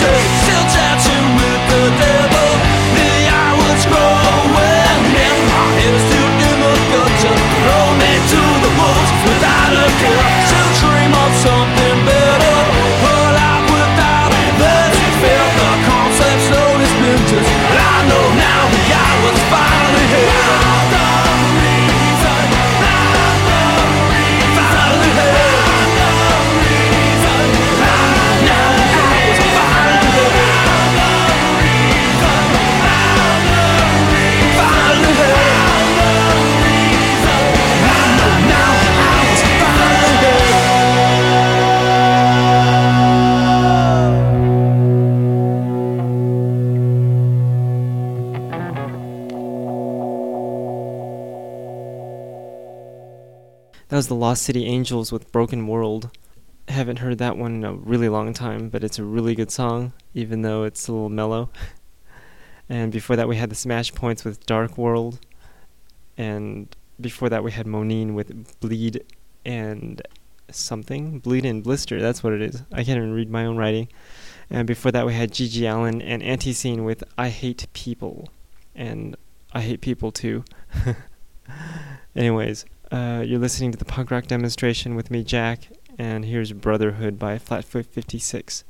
can't 0.00 0.39
the 54.10 54.16
Lost 54.16 54.42
City 54.42 54.66
Angels 54.66 55.12
with 55.12 55.30
Broken 55.30 55.68
World. 55.68 56.10
Haven't 56.66 56.98
heard 56.98 57.18
that 57.18 57.36
one 57.36 57.54
in 57.54 57.64
a 57.64 57.72
really 57.72 58.08
long 58.08 58.32
time, 58.32 58.68
but 58.68 58.82
it's 58.82 58.98
a 58.98 59.04
really 59.04 59.36
good 59.36 59.52
song, 59.52 59.92
even 60.14 60.42
though 60.42 60.64
it's 60.64 60.88
a 60.88 60.92
little 60.92 61.08
mellow. 61.08 61.48
and 62.68 62.90
before 62.90 63.14
that, 63.14 63.28
we 63.28 63.36
had 63.36 63.50
the 63.50 63.54
Smash 63.54 63.94
Points 63.94 64.24
with 64.24 64.44
Dark 64.46 64.76
World. 64.76 65.20
And 66.18 66.74
before 67.00 67.28
that, 67.28 67.44
we 67.44 67.52
had 67.52 67.66
Monine 67.68 68.14
with 68.14 68.58
Bleed 68.58 69.04
and 69.44 70.02
something. 70.50 71.20
Bleed 71.20 71.44
and 71.44 71.62
Blister, 71.62 72.00
that's 72.00 72.24
what 72.24 72.32
it 72.32 72.42
is. 72.42 72.64
I 72.72 72.82
can't 72.82 72.96
even 72.96 73.14
read 73.14 73.30
my 73.30 73.44
own 73.44 73.56
writing. 73.56 73.86
And 74.50 74.66
before 74.66 74.90
that, 74.90 75.06
we 75.06 75.14
had 75.14 75.30
GG 75.30 75.72
Allin 75.72 76.02
and 76.02 76.20
Antiseen 76.20 76.84
with 76.84 77.04
I 77.16 77.28
Hate 77.28 77.68
People. 77.74 78.28
And 78.74 79.14
I 79.52 79.60
Hate 79.60 79.80
People 79.80 80.10
too. 80.10 80.44
Anyways, 82.16 82.64
uh, 82.90 83.22
you're 83.24 83.38
listening 83.38 83.72
to 83.72 83.78
the 83.78 83.84
punk 83.84 84.10
rock 84.10 84.26
demonstration 84.26 84.94
with 84.94 85.10
me, 85.10 85.22
Jack, 85.22 85.68
and 85.98 86.24
here's 86.24 86.52
Brotherhood 86.52 87.18
by 87.18 87.38
Flatfoot 87.38 87.86
56. 87.86 88.64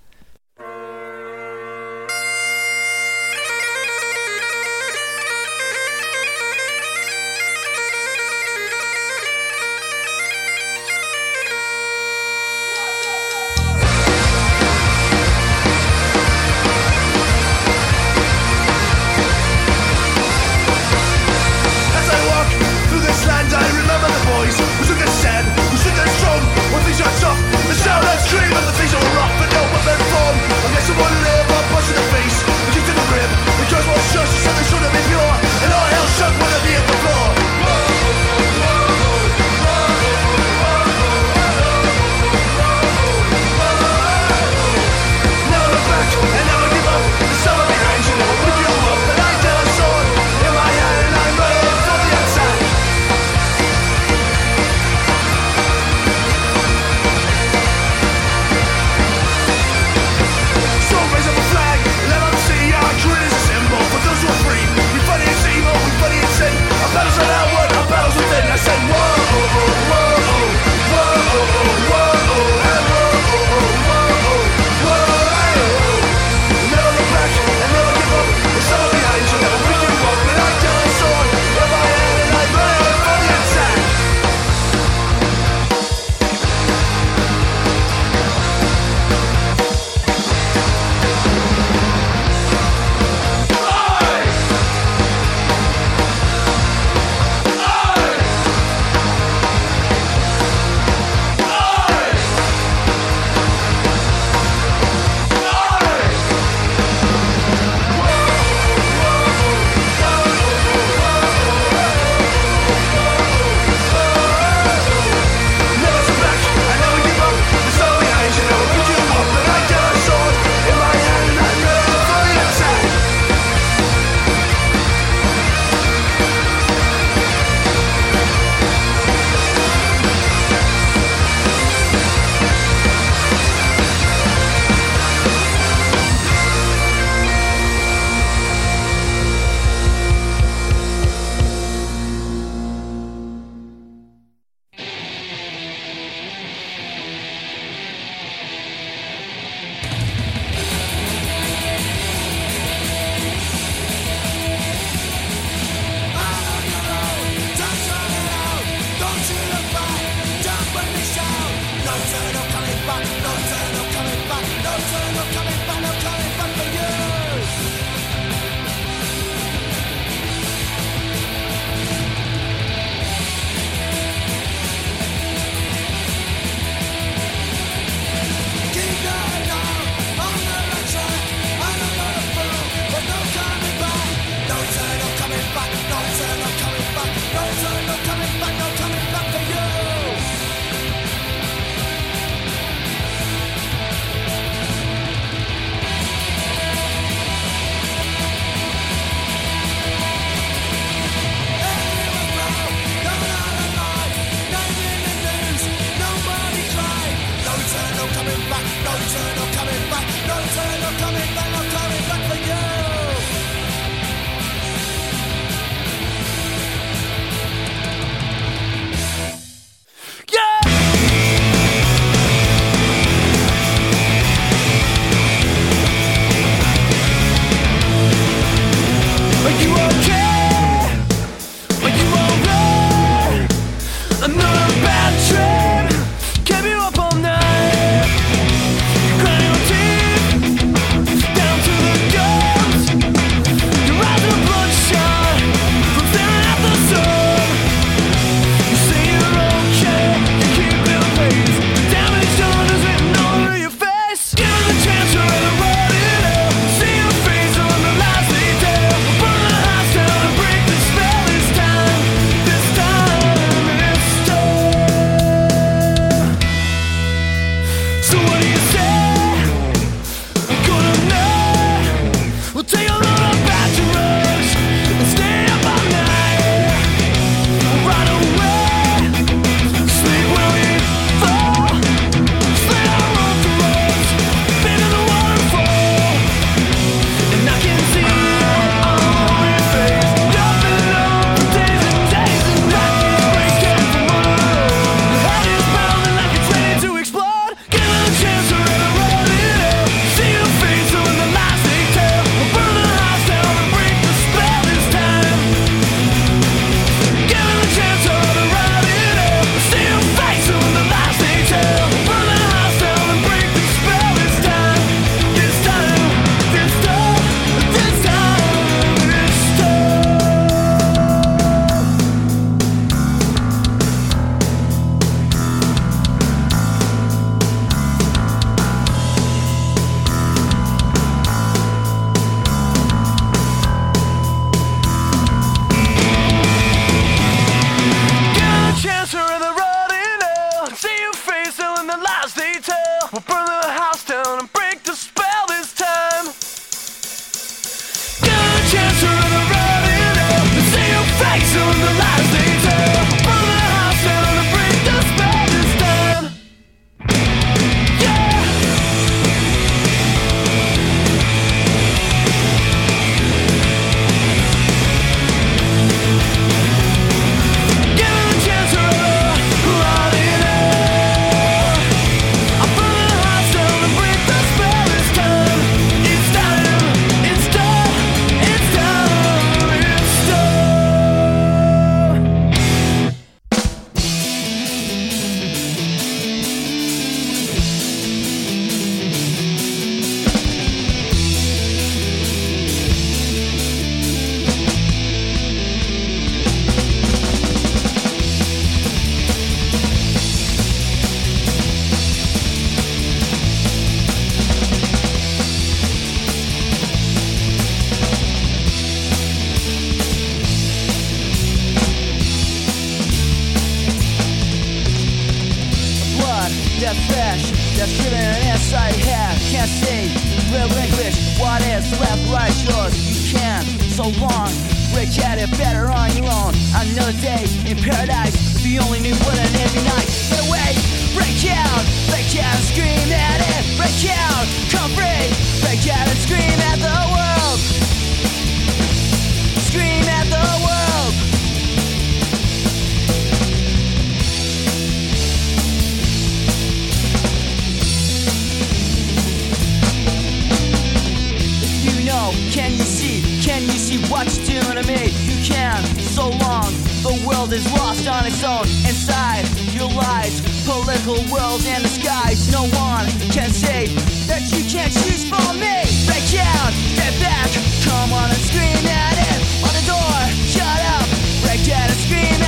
World 457.41 457.53
is 457.55 457.73
lost 457.73 458.07
on 458.07 458.27
its 458.27 458.45
own 458.45 458.69
inside 458.85 459.49
your 459.73 459.89
lies. 459.89 460.43
Political 460.67 461.25
world 461.33 461.63
and 461.65 461.83
the 461.83 461.89
skies. 461.89 462.53
No 462.53 462.69
one 462.77 463.07
can 463.33 463.49
say 463.49 463.87
that 464.29 464.45
you 464.53 464.63
can't 464.69 464.93
choose 464.93 465.25
for 465.25 465.49
me. 465.55 465.81
Break 466.05 466.37
out, 466.37 466.73
get 467.01 467.15
back, 467.17 467.49
come 467.89 468.13
on 468.13 468.29
and 468.29 468.43
scream 468.45 468.85
at 468.85 469.17
it. 469.17 469.39
On 469.65 469.73
the 469.73 469.85
door, 469.89 470.21
shut 470.53 470.81
up. 470.97 471.09
Break 471.41 471.65
out 471.73 471.89
and 471.89 472.01
scream 472.05 472.40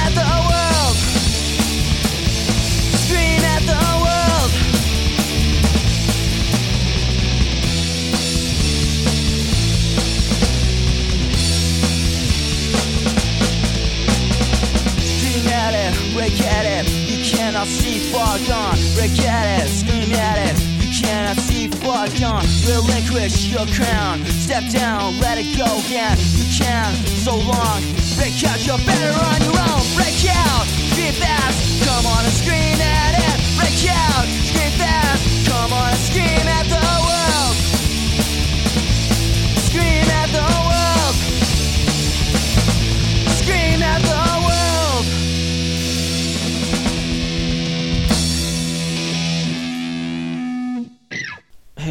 at 16.44 16.64
it. 16.66 16.90
You 16.90 17.24
cannot 17.24 17.66
see 17.66 17.98
far 18.12 18.39
gone. 18.48 18.78
At 19.23 19.62
it, 19.62 19.69
scream 19.69 20.12
at 20.12 20.39
it. 20.39 20.56
You 20.82 20.90
cannot 20.93 21.36
see 21.36 21.69
far 21.69 22.09
gone. 22.19 22.47
Relinquish 22.66 23.48
your 23.52 23.66
crown. 23.74 24.24
Step 24.27 24.64
down, 24.70 25.19
let 25.20 25.39
it 25.39 25.56
go 25.56 25.66
again. 25.86 26.16
You 26.39 26.47
can, 26.52 26.94
so 27.24 27.36
long. 27.36 27.81
Break 28.16 28.36
out, 28.44 28.59
you're 28.66 28.82
better 28.86 29.12
on 29.12 29.39
your 29.47 29.59
own. 29.59 29.85
Break 29.94 30.23
out, 30.28 30.64
scream 30.90 31.14
fast. 31.19 31.56
Come 31.85 32.06
on 32.06 32.24
and 32.24 32.35
scream 32.35 32.78
at 32.81 33.14
it. 33.19 33.39
Break 33.59 33.82
out, 33.90 34.27
scream 34.48 34.73
fast. 34.78 35.48
Come 35.48 35.73
on 35.73 35.89
and 35.90 35.98
scream 35.98 36.47
at 36.47 36.66
the 36.66 36.81
world. 37.02 37.11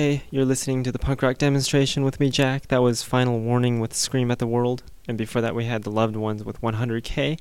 Hey, 0.02 0.24
you're 0.32 0.46
listening 0.46 0.82
to 0.86 0.92
the 0.92 0.98
punk 0.98 1.22
rock 1.22 1.38
demonstration 1.38 2.04
with 2.04 2.20
me, 2.20 2.32
Jack. 2.32 2.70
That 2.70 2.82
was 2.82 3.04
Final 3.04 3.40
Warning 3.40 3.80
with 3.80 3.94
Scream 3.94 4.32
at 4.32 4.40
the 4.40 4.48
World. 4.48 4.82
And 5.08 5.16
before 5.16 5.44
that, 5.44 5.54
we 5.54 5.66
had 5.66 5.84
The 5.84 5.92
Loved 5.92 6.16
Ones 6.16 6.44
with 6.44 6.60
100K. 6.60 7.38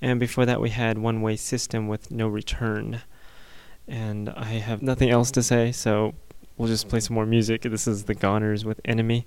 And 0.00 0.18
before 0.18 0.46
that, 0.46 0.58
we 0.58 0.70
had 0.70 0.96
One 0.96 1.20
Way 1.20 1.36
System 1.36 1.86
with 1.86 2.10
No 2.10 2.26
Return. 2.26 3.02
And 3.86 4.30
I 4.30 4.52
have 4.54 4.80
nothing 4.80 5.10
else 5.10 5.30
to 5.32 5.42
say, 5.42 5.70
so 5.70 6.14
we'll 6.56 6.68
just 6.68 6.88
play 6.88 7.00
some 7.00 7.12
more 7.12 7.26
music. 7.26 7.60
This 7.60 7.86
is 7.86 8.04
The 8.04 8.14
Goners 8.14 8.64
with 8.64 8.80
Enemy. 8.86 9.26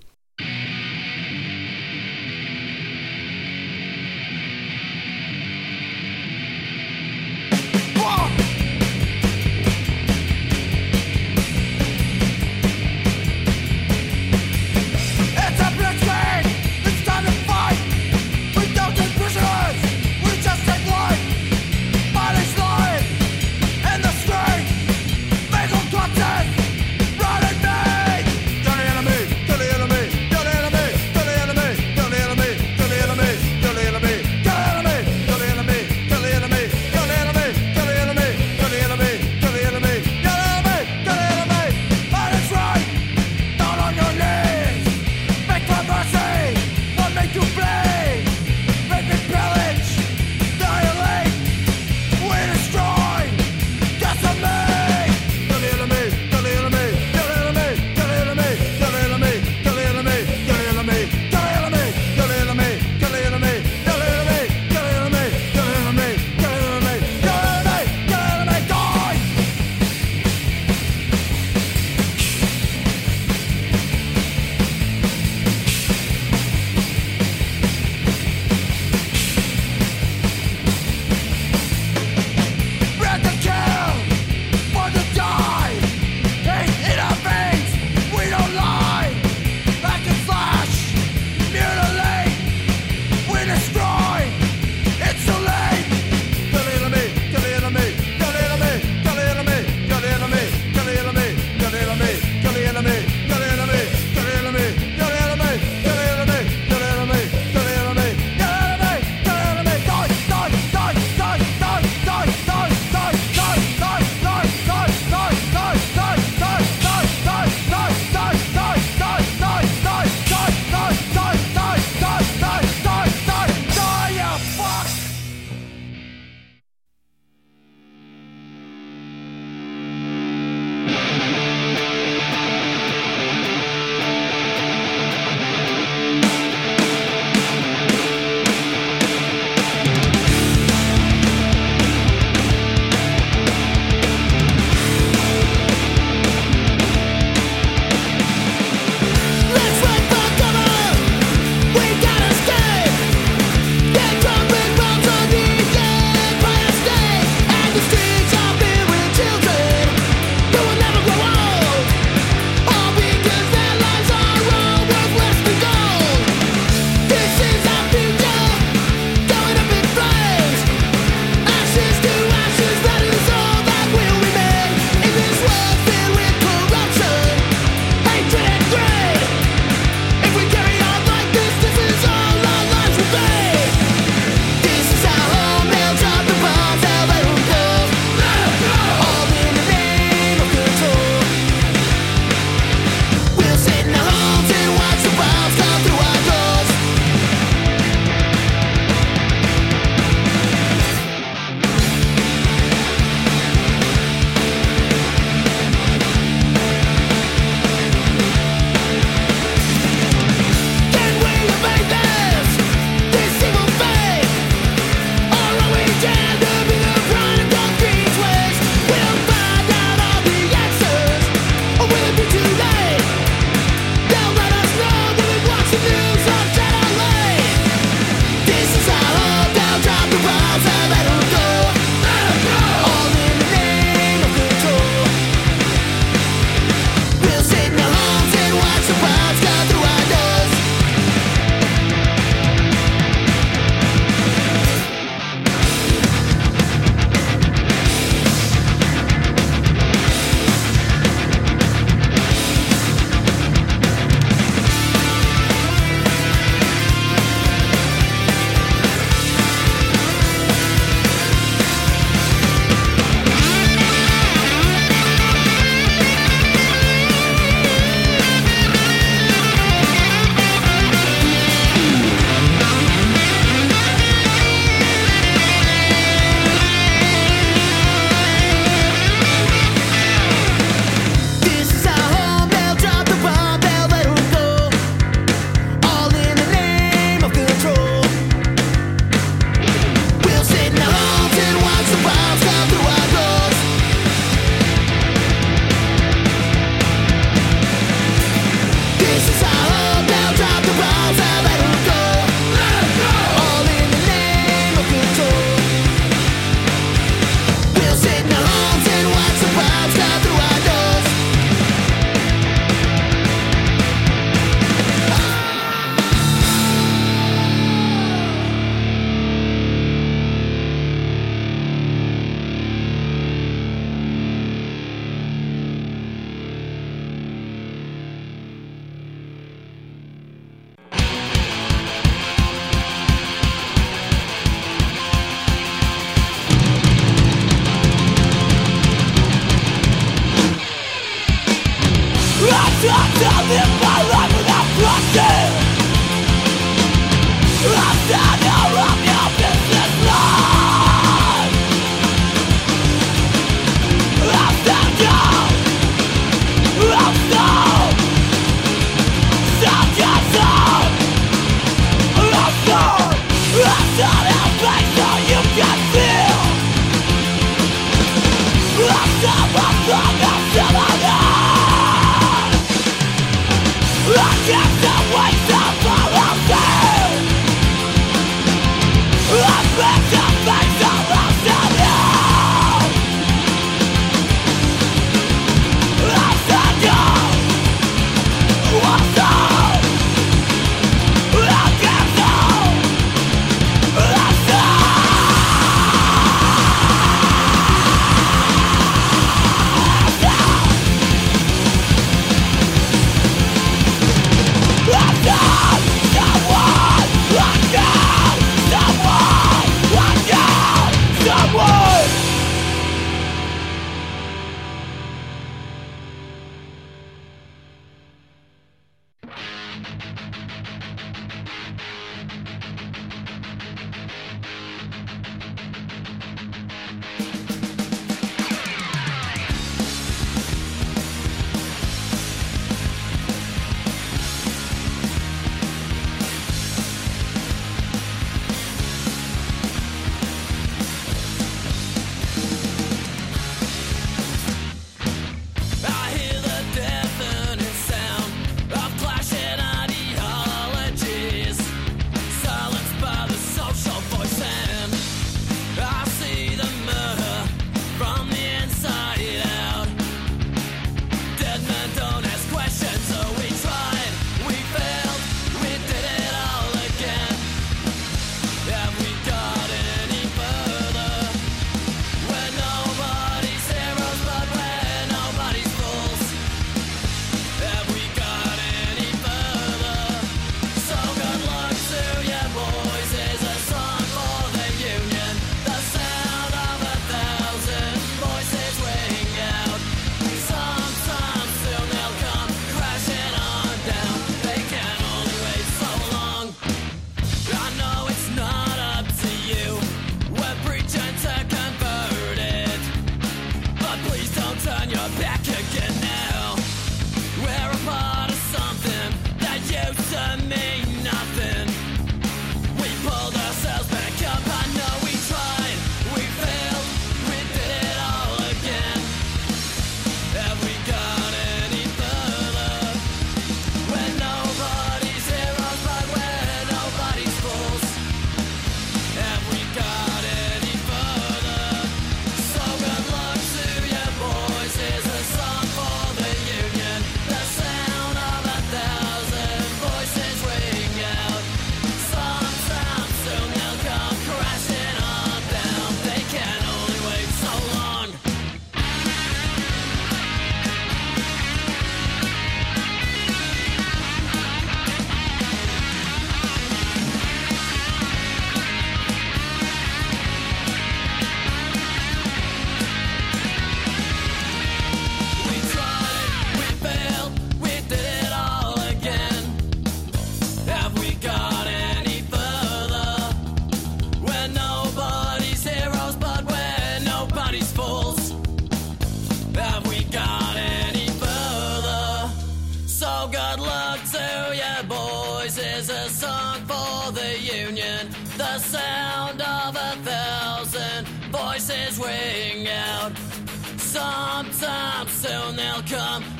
Sometime 593.92 595.06
soon 595.08 595.56
they'll 595.56 595.82
come 595.82 596.31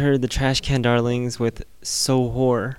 heard 0.00 0.22
the 0.22 0.28
Trashcan 0.28 0.82
Darlings 0.82 1.38
with 1.38 1.62
So 1.82 2.20
Whore. 2.30 2.76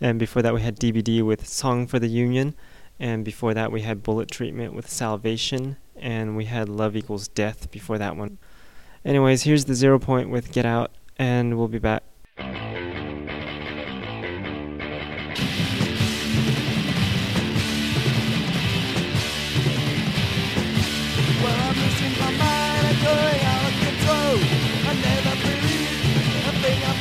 And 0.00 0.18
before 0.18 0.42
that, 0.42 0.52
we 0.52 0.60
had 0.60 0.78
DVD 0.78 1.22
with 1.22 1.46
Song 1.46 1.86
for 1.86 1.98
the 1.98 2.08
Union. 2.08 2.54
And 2.98 3.24
before 3.24 3.54
that, 3.54 3.72
we 3.72 3.82
had 3.82 4.02
Bullet 4.02 4.30
Treatment 4.30 4.74
with 4.74 4.90
Salvation. 4.90 5.76
And 5.96 6.36
we 6.36 6.44
had 6.46 6.68
Love 6.68 6.96
Equals 6.96 7.28
Death 7.28 7.70
before 7.70 7.98
that 7.98 8.16
one. 8.16 8.38
Anyways, 9.04 9.42
here's 9.42 9.64
the 9.64 9.74
zero 9.74 9.98
point 9.98 10.30
with 10.30 10.52
Get 10.52 10.66
Out. 10.66 10.90
And 11.18 11.56
we'll 11.56 11.68
be 11.68 11.78
back. 11.78 12.02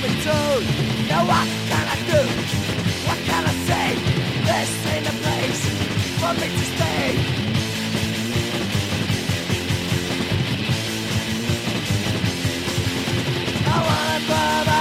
I've 0.03 0.23
told. 0.23 0.63
Now 1.09 1.25
what 1.27 1.47
can 1.69 1.85
I 1.87 1.97
do? 2.09 2.21
What 3.07 3.19
can 3.29 3.43
I 3.45 3.53
say? 3.69 3.87
This 4.47 4.71
ain't 4.93 5.07
a 5.07 5.15
place 5.21 5.61
for 6.19 6.33
me 6.39 6.47
to 6.57 6.65
stay. 6.73 7.07
I 13.67 13.77
wanna 13.87 14.25
drive 14.25 14.80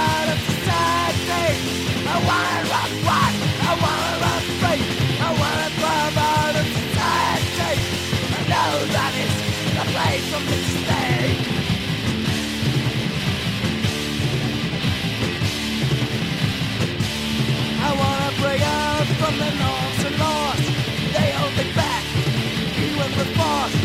force. 23.37 23.75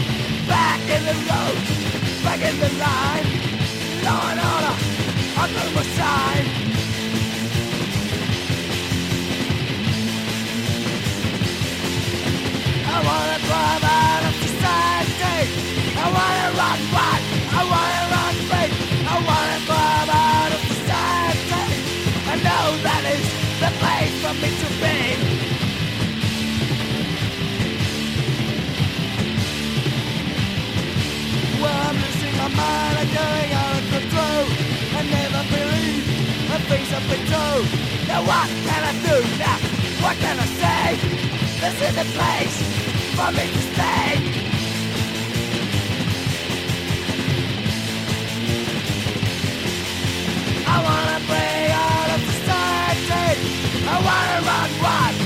Back 0.47 0.81
in 0.95 1.03
the 1.05 1.17
road, 1.31 1.59
back 2.25 2.41
in 2.49 2.59
the 2.61 2.71
line. 2.85 3.27
Law 4.05 4.31
and 4.31 4.41
order, 4.53 4.77
under 5.43 5.67
my 5.75 5.83
sign. 5.99 6.45
I 12.89 12.99
wanna 13.09 13.39
drive 13.47 13.86
going 33.17 33.51
out 33.63 33.75
of 33.81 33.87
control. 33.97 34.45
I 34.99 35.03
never 35.17 35.43
believe 35.57 36.05
the 36.51 36.59
things 36.69 36.89
I've 36.97 37.07
been 37.09 37.25
told. 37.33 37.65
Now 38.09 38.21
what 38.31 38.49
can 38.67 38.83
I 38.91 38.95
do 39.09 39.17
now? 39.45 39.59
What 40.05 40.17
can 40.25 40.37
I 40.39 40.49
say? 40.63 40.85
This 41.63 41.77
is 41.87 41.95
the 42.01 42.07
place 42.17 42.57
for 43.17 43.29
me 43.37 43.45
to 43.55 43.63
stay. 43.73 44.11
I 50.75 50.77
wanna 50.87 51.19
break 51.31 51.71
out 51.89 52.09
of 52.15 52.21
society. 52.33 53.29
I 53.93 53.97
wanna 54.09 54.39
run 54.49 54.71
wild. 54.83 55.26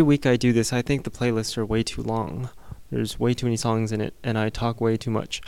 every 0.00 0.08
week 0.08 0.24
I 0.24 0.36
do 0.36 0.54
this, 0.54 0.72
I 0.72 0.80
think 0.80 1.04
the 1.04 1.10
playlists 1.10 1.58
are 1.58 1.66
way 1.66 1.82
too 1.82 2.02
long. 2.02 2.48
There's 2.90 3.20
way 3.20 3.34
too 3.34 3.44
many 3.44 3.58
songs 3.58 3.92
in 3.92 4.00
it, 4.00 4.14
and 4.24 4.38
I 4.38 4.48
talk 4.48 4.80
way 4.80 4.96
too 4.96 5.10
much. 5.10 5.42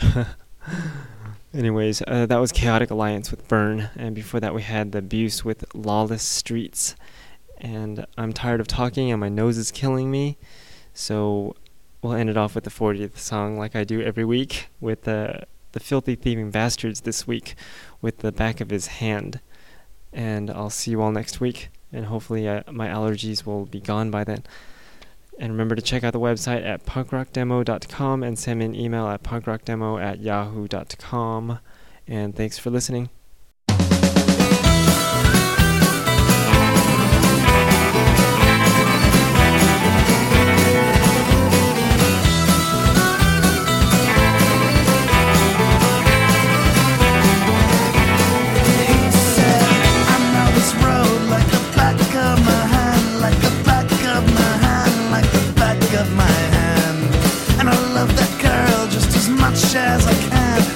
Anyways, 1.55 2.03
uh, 2.05 2.27
that 2.27 2.37
was 2.37 2.51
Chaotic 2.51 2.91
Alliance 2.91 3.31
with 3.31 3.47
Burn, 3.47 3.89
and 3.95 4.13
before 4.13 4.39
that 4.41 4.53
we 4.53 4.61
had 4.61 4.91
The 4.91 4.99
Abuse 4.99 5.43
with 5.43 5.65
Lawless 5.73 6.21
Streets. 6.21 6.95
And 7.57 8.05
I'm 8.15 8.31
tired 8.31 8.59
of 8.59 8.67
talking, 8.67 9.09
and 9.09 9.19
my 9.19 9.27
nose 9.27 9.57
is 9.57 9.71
killing 9.71 10.11
me, 10.11 10.37
so 10.93 11.55
we'll 12.03 12.13
end 12.13 12.29
it 12.29 12.37
off 12.37 12.53
with 12.53 12.63
the 12.63 12.69
40th 12.69 13.17
song, 13.17 13.57
like 13.57 13.75
I 13.75 13.83
do 13.83 14.03
every 14.03 14.23
week, 14.23 14.67
with 14.79 15.07
uh, 15.07 15.37
the 15.71 15.79
Filthy 15.79 16.13
Thieving 16.13 16.51
Bastards 16.51 17.01
this 17.01 17.25
week, 17.25 17.55
with 18.03 18.19
the 18.19 18.31
back 18.31 18.61
of 18.61 18.69
his 18.69 18.85
hand. 18.85 19.39
And 20.13 20.51
I'll 20.51 20.69
see 20.69 20.91
you 20.91 21.01
all 21.01 21.11
next 21.11 21.41
week, 21.41 21.69
and 21.93 22.07
hopefully 22.07 22.47
uh, 22.47 22.63
my 22.71 22.87
allergies 22.87 23.45
will 23.45 23.65
be 23.65 23.79
gone 23.79 24.11
by 24.11 24.23
then. 24.23 24.43
And 25.39 25.51
remember 25.51 25.75
to 25.75 25.81
check 25.81 26.03
out 26.03 26.13
the 26.13 26.19
website 26.19 26.63
at 26.65 26.85
punkrockdemo.com 26.85 28.23
and 28.23 28.37
send 28.37 28.59
me 28.59 28.65
an 28.65 28.75
email 28.75 29.07
at 29.07 29.23
punkrockdemo 29.23 30.01
at 30.01 30.19
yahoo.com. 30.19 31.59
And 32.07 32.35
thanks 32.35 32.57
for 32.57 32.69
listening. 32.69 33.09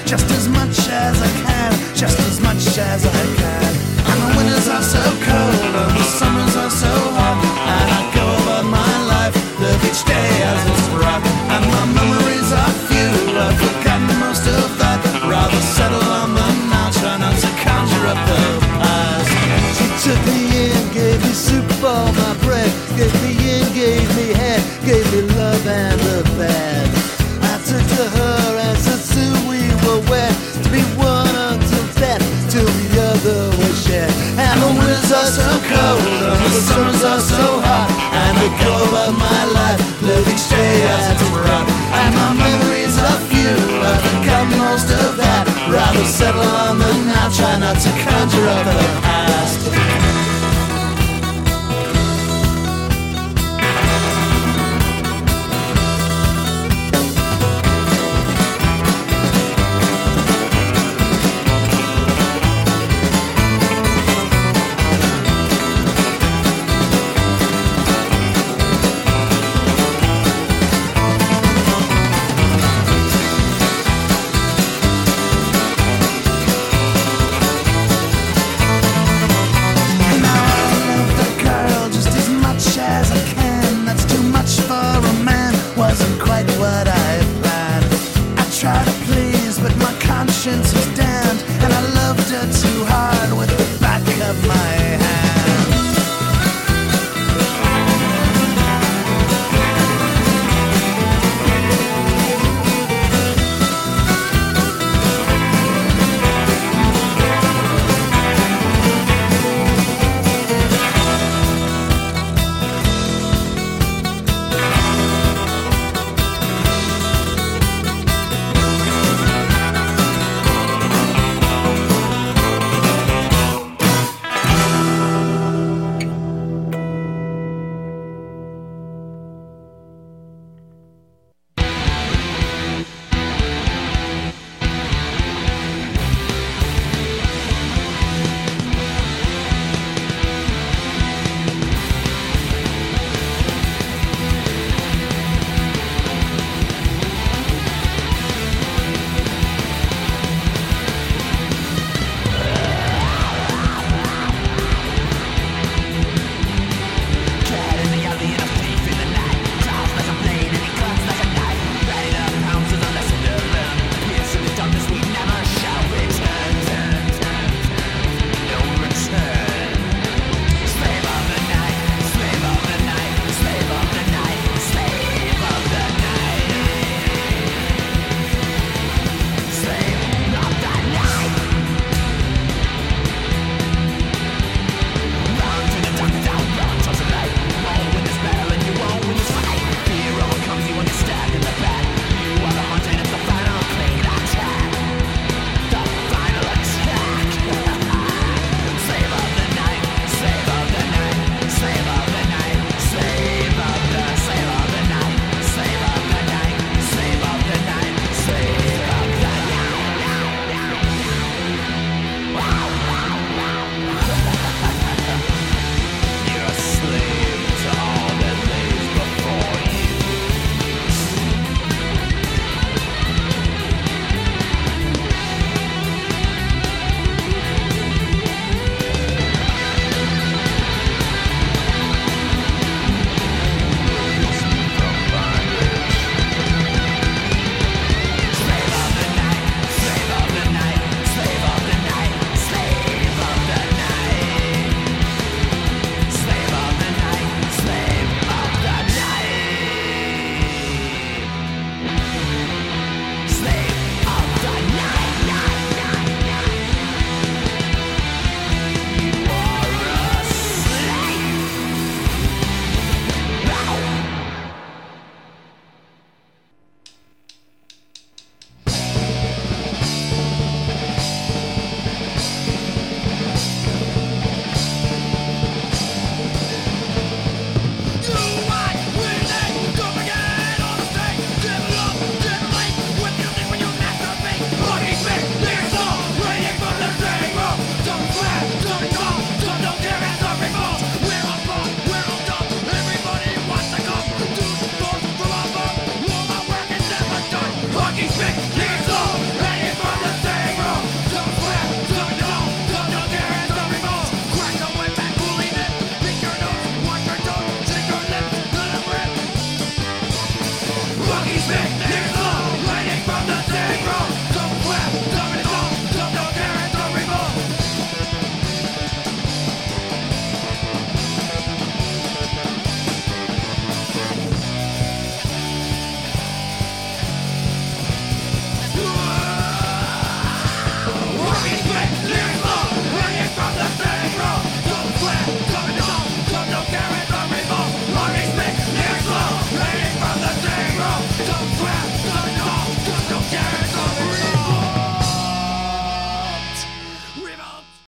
just 0.08 0.32
as 0.32 0.48
much 0.48 0.88
as 0.90 1.22
I 1.22 1.28
can, 1.44 1.72
just 1.94 2.18
as 2.20 2.40
much 2.40 2.78
as 2.78 3.06
I 3.06 3.36
can. 3.36 3.67
winters 34.74 35.12
are 35.12 35.30
so 35.30 35.48
cold 35.70 36.02
and 36.02 36.52
the 36.52 36.62
summers 36.62 37.04
are 37.04 37.20
so 37.20 37.60
hot 37.62 37.90
And 38.12 38.38
I 38.38 38.48
go 38.64 38.74
about 38.90 39.14
my 39.16 39.42
life, 39.54 39.82
Living 40.02 40.38
straight 40.38 40.84
as 40.84 41.22
a 41.22 41.30
rock, 41.36 41.68
And 41.94 42.12
my 42.16 42.34
memories 42.36 42.98
are 42.98 43.20
few, 43.30 43.56
I've 43.84 44.02
forgotten 44.02 44.58
most 44.58 44.90
of 44.92 45.18
that 45.18 45.44
Rather 45.70 46.06
settle 46.06 46.42
on 46.42 46.80
the 46.80 46.92
now, 47.06 47.30
try 47.30 47.58
not 47.60 47.78
to 47.80 47.90
conjure 48.04 48.48
up 48.48 48.66
the 48.66 48.82
high 49.06 49.27